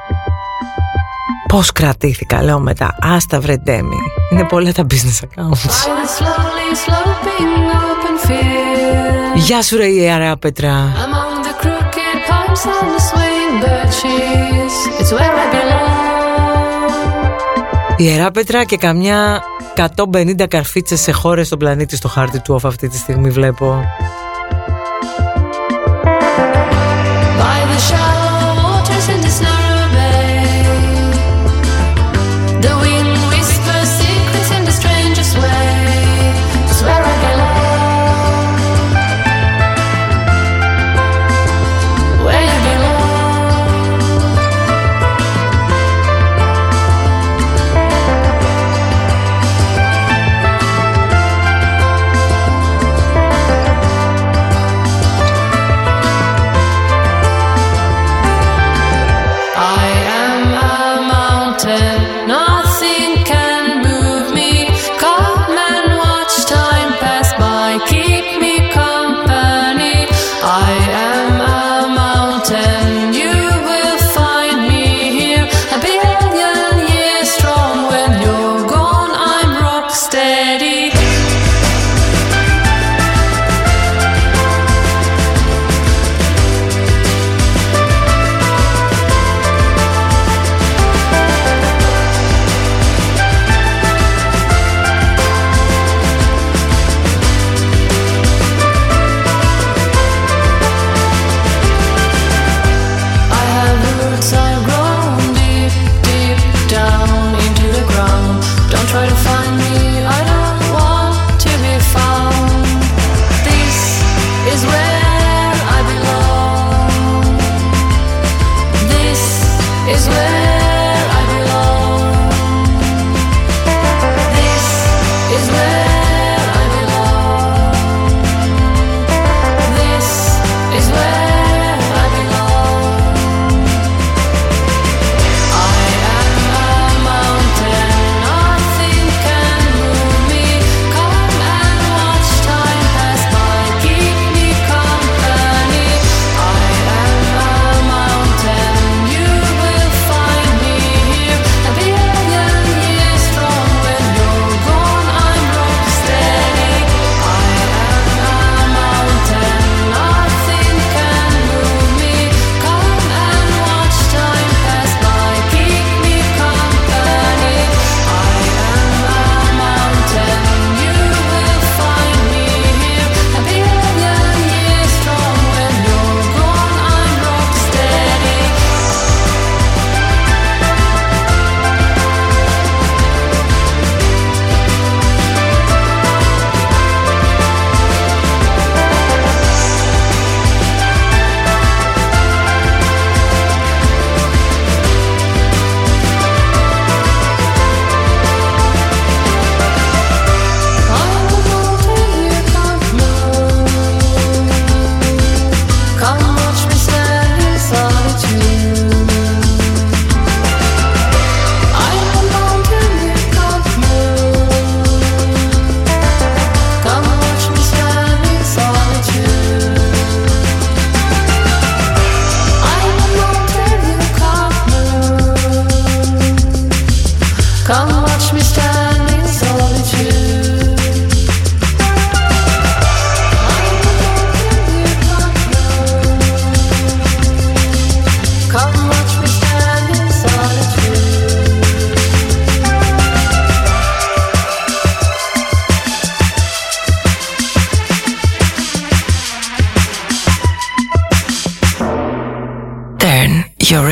[1.49, 2.97] Πώς κρατήθηκα, λέω μετά.
[3.01, 3.97] Άστα βρε Ντέμι.
[4.33, 5.71] Είναι πολλά τα business accounts.
[6.19, 9.37] Slowly sloping open field.
[9.37, 10.93] Γεια σου ρε ιερά Πέτρα.
[17.97, 19.43] Ιερά, Πέτρα και καμιά
[20.13, 21.97] 150 καρφίτσες σε χώρες στον πλανήτη.
[21.97, 23.85] Στο χάρτη του, αυτή τη στιγμή βλέπω.
[27.37, 29.60] Στο χάρτη, σχεδόν τα πόδια και το.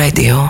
[0.09, 0.49] Radio.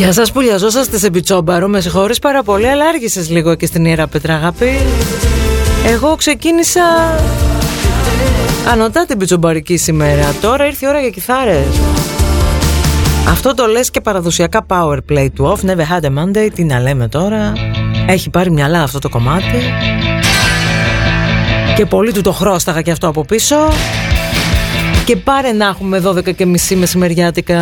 [0.00, 3.84] Γεια σας που λιαζόσαστε σε πιτσόμπαρο Με συγχωρείς πάρα πολύ Αλλά άργησες λίγο και στην
[3.84, 4.78] Ιερά Πέτρα αγάπη.
[5.86, 6.82] Εγώ ξεκίνησα
[8.72, 10.34] Ανωτά την πιτσομπαρική σήμερα.
[10.40, 11.66] Τώρα ήρθε η ώρα για κιθάρες.
[13.28, 15.68] Αυτό το λες και παραδοσιακά power play του off.
[15.68, 16.48] Never had a Monday.
[16.54, 17.52] Τι να λέμε τώρα.
[18.06, 19.72] Έχει πάρει μυαλά αυτό το κομμάτι.
[21.76, 23.56] Και πολύ του το χρώσταγα και αυτό από πίσω.
[25.04, 27.60] Και πάρε να έχουμε 12 και μισή μεσημεριάτικα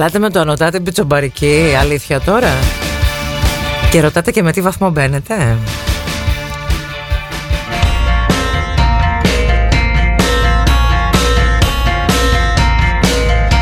[0.00, 2.48] Γελάτε με το ανωτάτε πιτσομπαρική, αλήθεια τώρα;
[3.90, 5.56] Και ρωτάτε και με τι βαθμό μπαίνετε.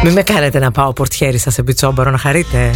[0.05, 2.71] Μην με κάνετε να πάω πορτιέρισα σε πιτσόμπαρο να χαρείτε.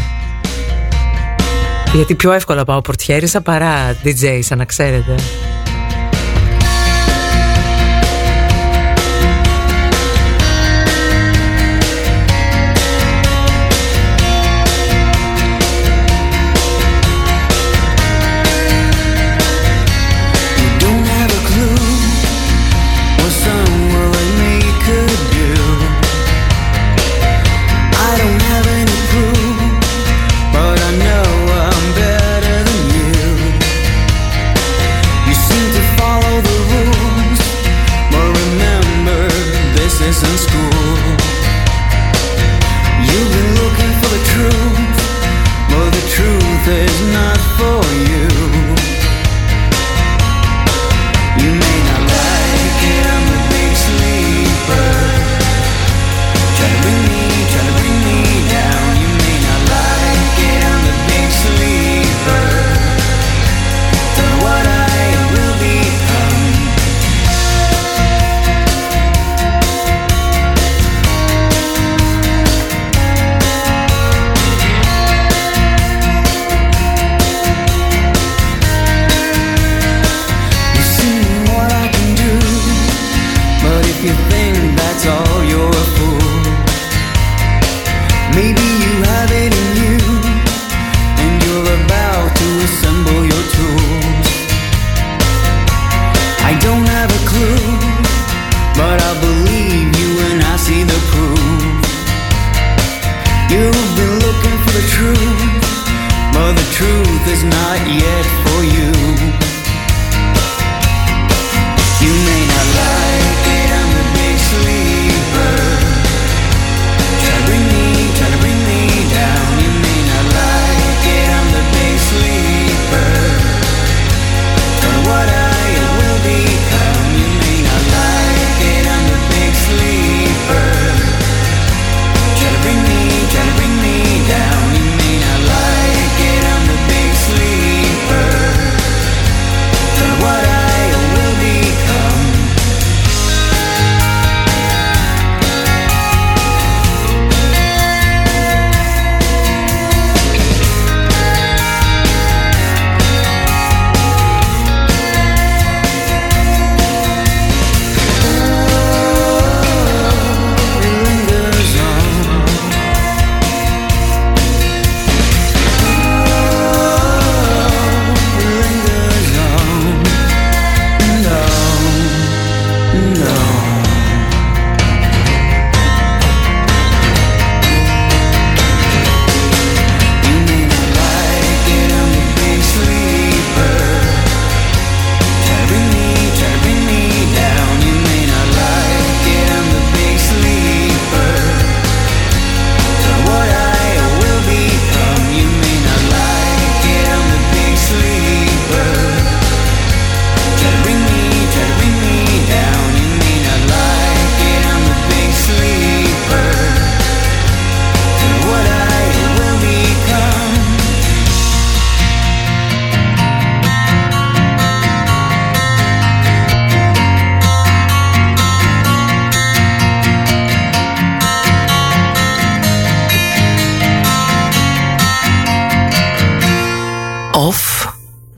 [1.92, 5.14] Γιατί πιο εύκολα πάω πορτιέρισα παρά DJ, σαν να ξέρετε.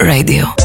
[0.04, 0.63] Radio.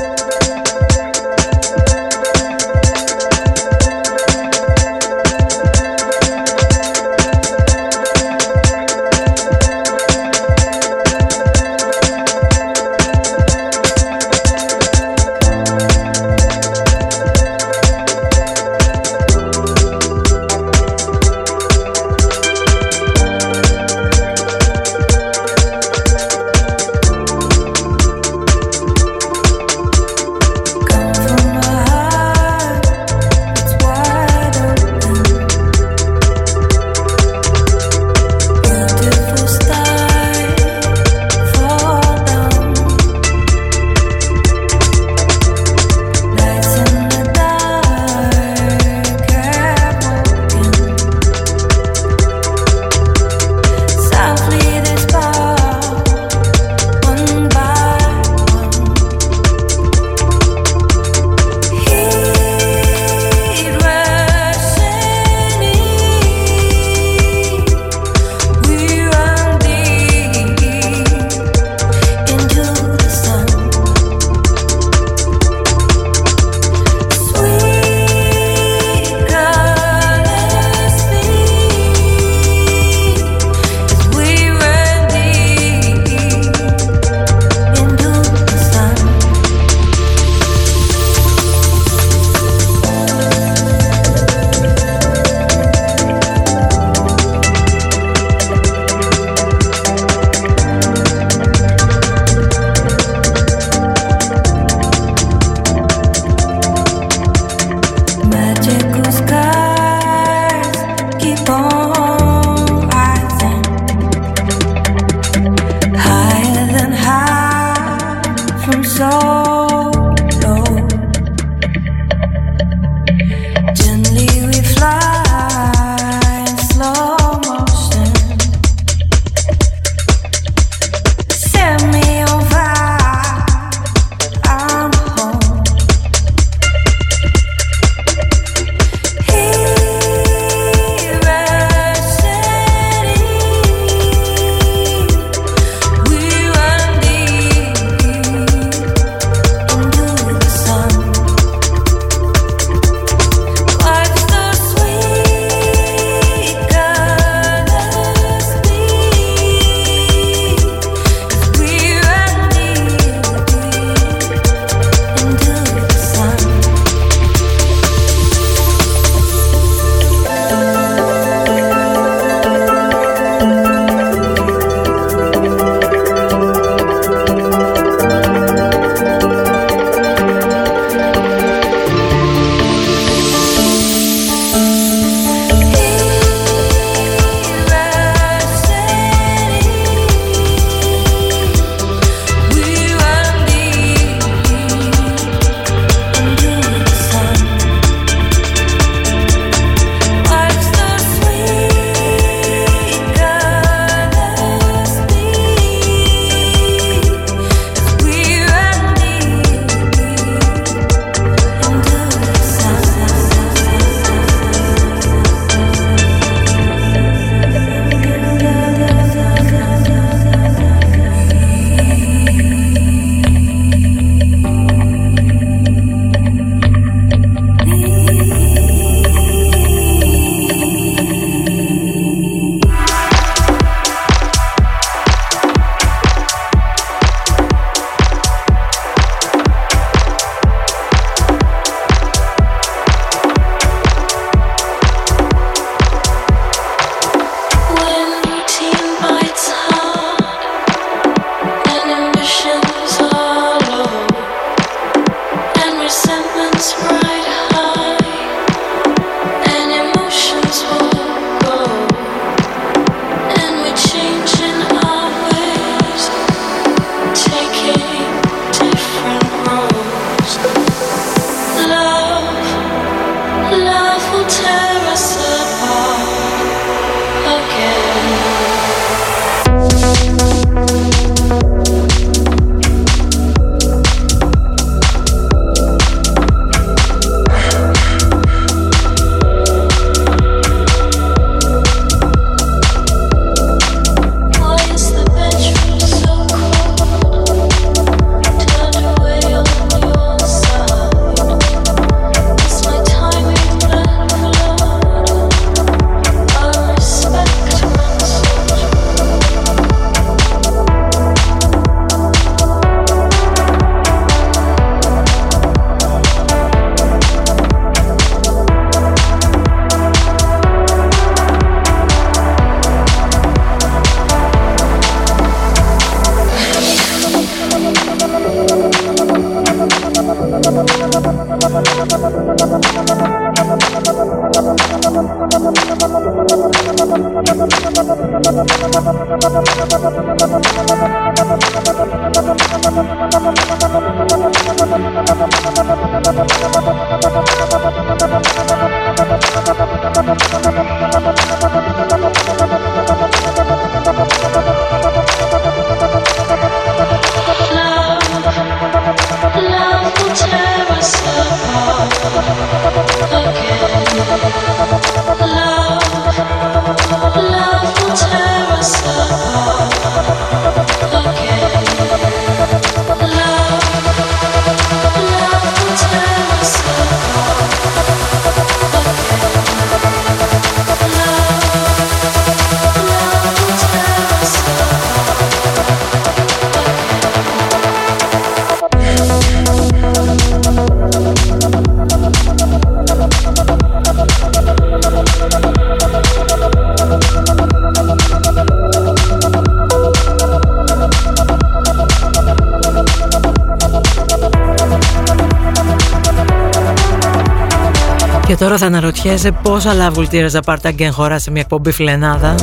[409.30, 412.36] Αναρωτιέσαι πόσα λαβουλτήρες θα πάρει τα γκέν σε μια εκπομπή φιλενάδα.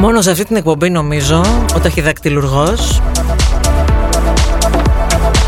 [0.00, 1.40] Μόνο σε αυτή την εκπομπή νομίζω
[1.74, 3.00] ο ταχυδακτηλουργός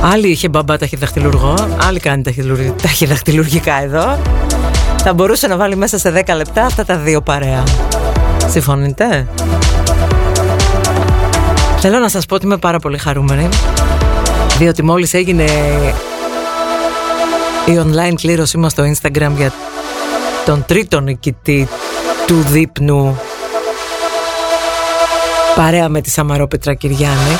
[0.02, 1.54] Άλλη είχε μπαμπά ταχυδακτηλουργό,
[1.88, 4.18] άλλη κάνει ταχυδακτηλουργ- ταχυδακτηλουργικά εδώ.
[5.02, 7.62] Θα μπορούσε να βάλει μέσα σε 10 λεπτά αυτά τα δύο παρέα.
[8.46, 9.28] Συμφωνείτε;
[11.78, 13.48] Θέλω να σας πω ότι είμαι πάρα πολύ χαρούμενη
[14.58, 15.44] διότι μόλις έγινε
[17.70, 19.52] η online κλήρωσή μας στο Instagram για
[20.44, 21.68] τον τρίτο νικητή
[22.26, 23.20] του δείπνου
[25.54, 27.38] παρέα με τη Σαμαρό Πετρακυριάννη.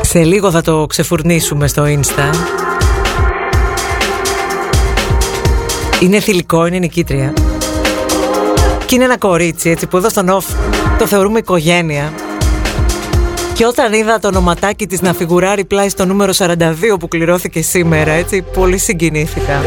[0.00, 2.34] Σε λίγο θα το ξεφουρνίσουμε στο Insta.
[6.00, 7.32] Είναι θηλυκό, είναι νικήτρια.
[8.86, 10.54] Και είναι ένα κορίτσι έτσι που εδώ στον off
[10.98, 12.12] το θεωρούμε οικογένεια.
[13.58, 16.54] Και όταν είδα το ονοματάκι της να φιγουράρει πλάι στο νούμερο 42
[16.98, 19.62] που κληρώθηκε σήμερα, έτσι, πολύ συγκινήθηκα.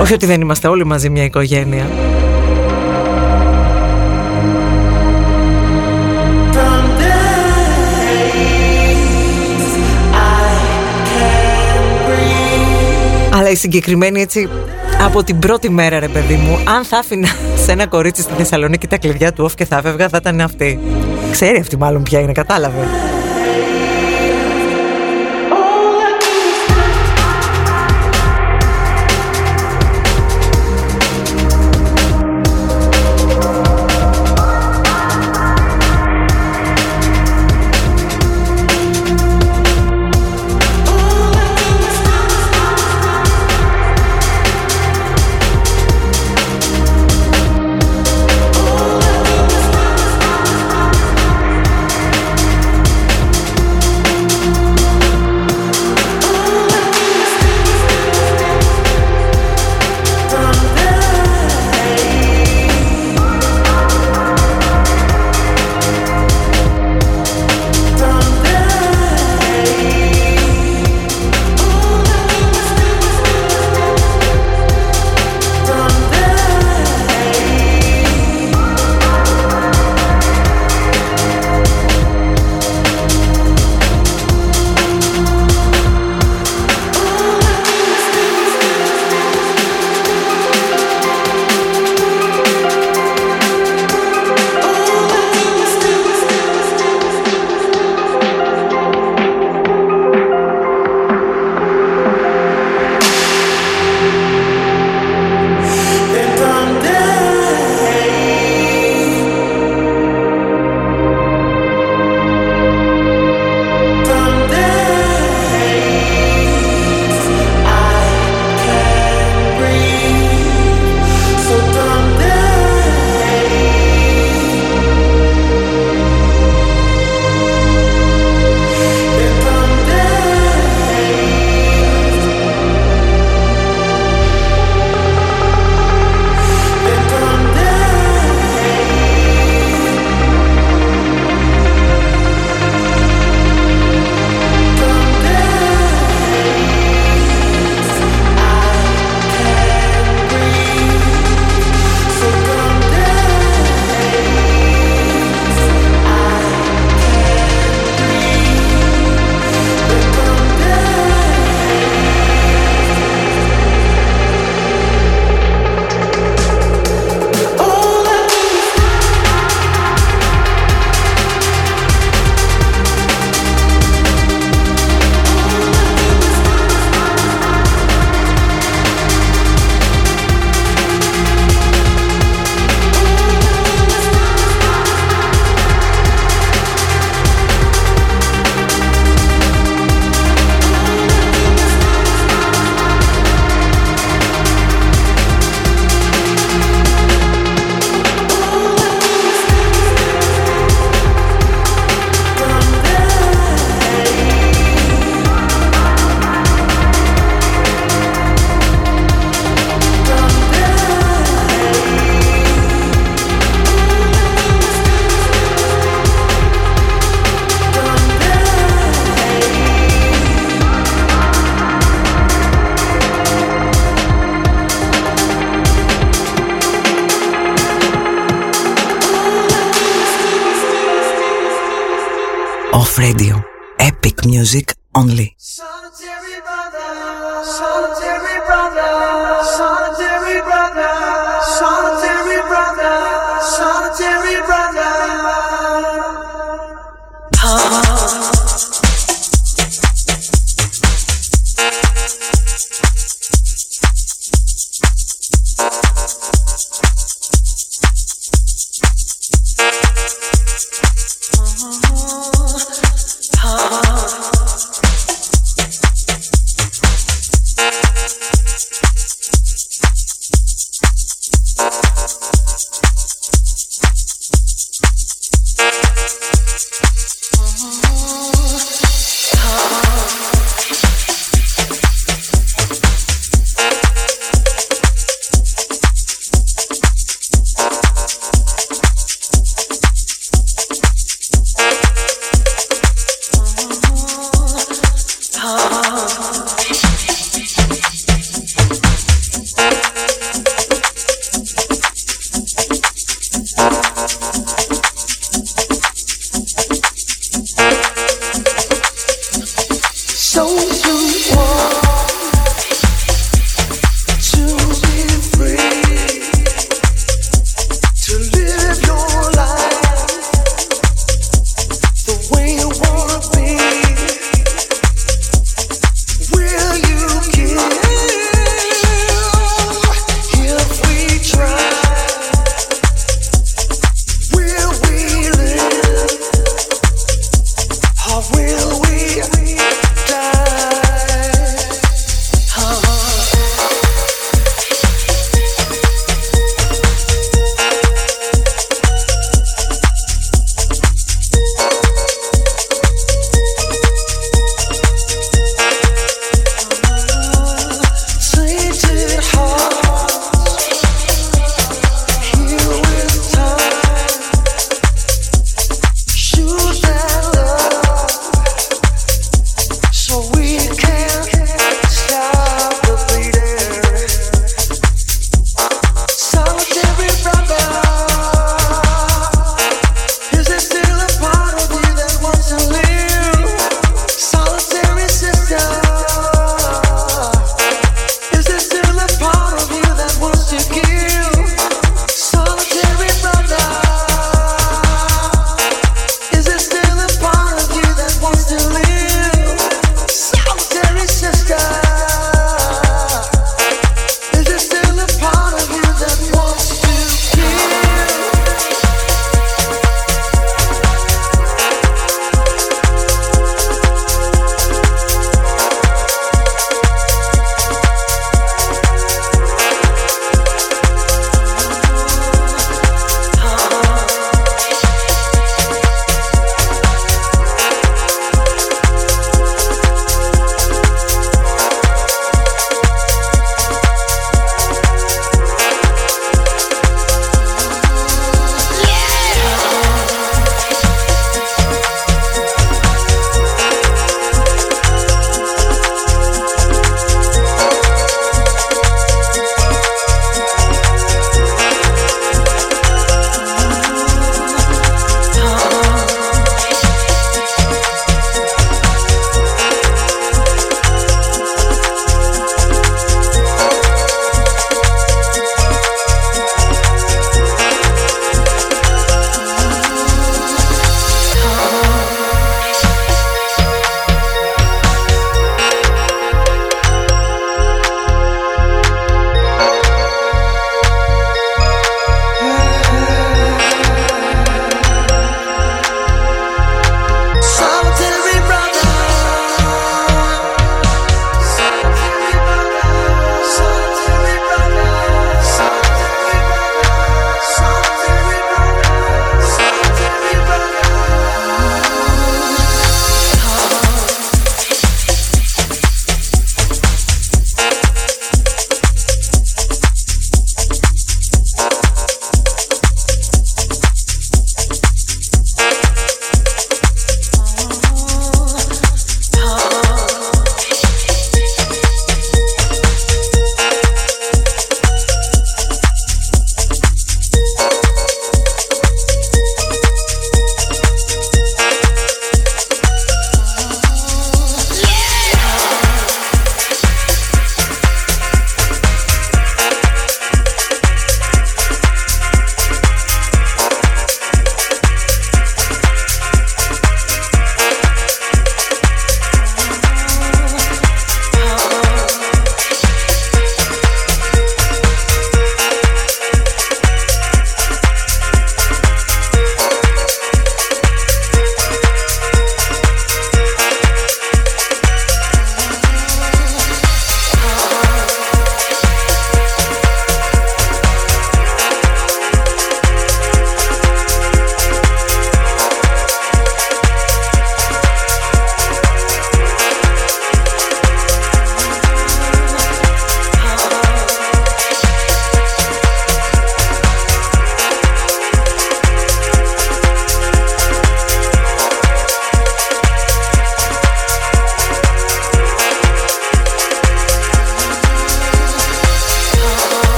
[0.00, 1.86] Όχι ότι δεν είμαστε όλοι μαζί μια οικογένεια.
[13.32, 14.48] Αλλά η συγκεκριμένη έτσι
[15.00, 17.28] από την πρώτη μέρα ρε παιδί μου Αν θα άφηνα
[17.64, 20.78] σε ένα κορίτσι στη Θεσσαλονίκη τα κλειδιά του off και θα έφευγα θα ήταν αυτή
[21.30, 22.86] Ξέρει αυτή μάλλον ποια είναι κατάλαβε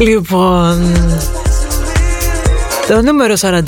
[0.00, 0.92] Λοιπόν,
[2.88, 3.66] το νούμερο 42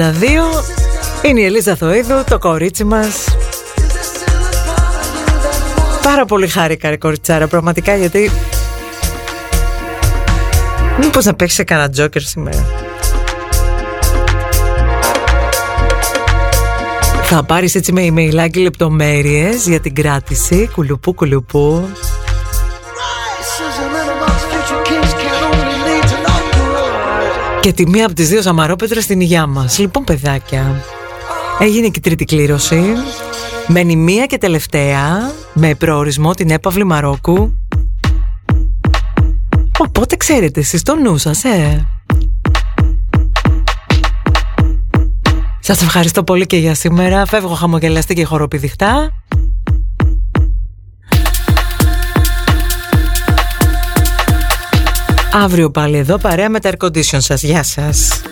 [1.23, 3.25] είναι η Ελίζα Θοίδου, το κορίτσι μας.
[6.03, 8.31] Πάρα πολύ χάρηκα ρε κοριτσάρα, πραγματικά γιατί...
[11.01, 12.67] Μήπως να παίξεις σε κανένα τζόκερ σήμερα.
[17.23, 21.89] Θα πάρεις έτσι με emailάκι λεπτομέρειες για την κράτηση, κουλουπού κουλουπού.
[27.63, 29.79] Και τη μία από τις δύο Σαμαρόπετρες στην υγειά μας.
[29.79, 30.85] Λοιπόν, παιδάκια,
[31.59, 32.83] έγινε και η τρίτη κλήρωση.
[33.67, 37.55] Μένει μία και τελευταία, με προορισμό την έπαυλη Μαρόκου.
[39.79, 41.89] Οπότε ξέρετε εσείς το νου σας, ε.
[45.61, 47.27] Σας ευχαριστώ πολύ και για σήμερα.
[47.27, 49.11] Φεύγω χαμογελαστή και χοροπηδιχτά.
[55.35, 57.43] Αύριο πάλι εδώ παρέα με τα air condition σας.
[57.43, 58.23] Γεια σας.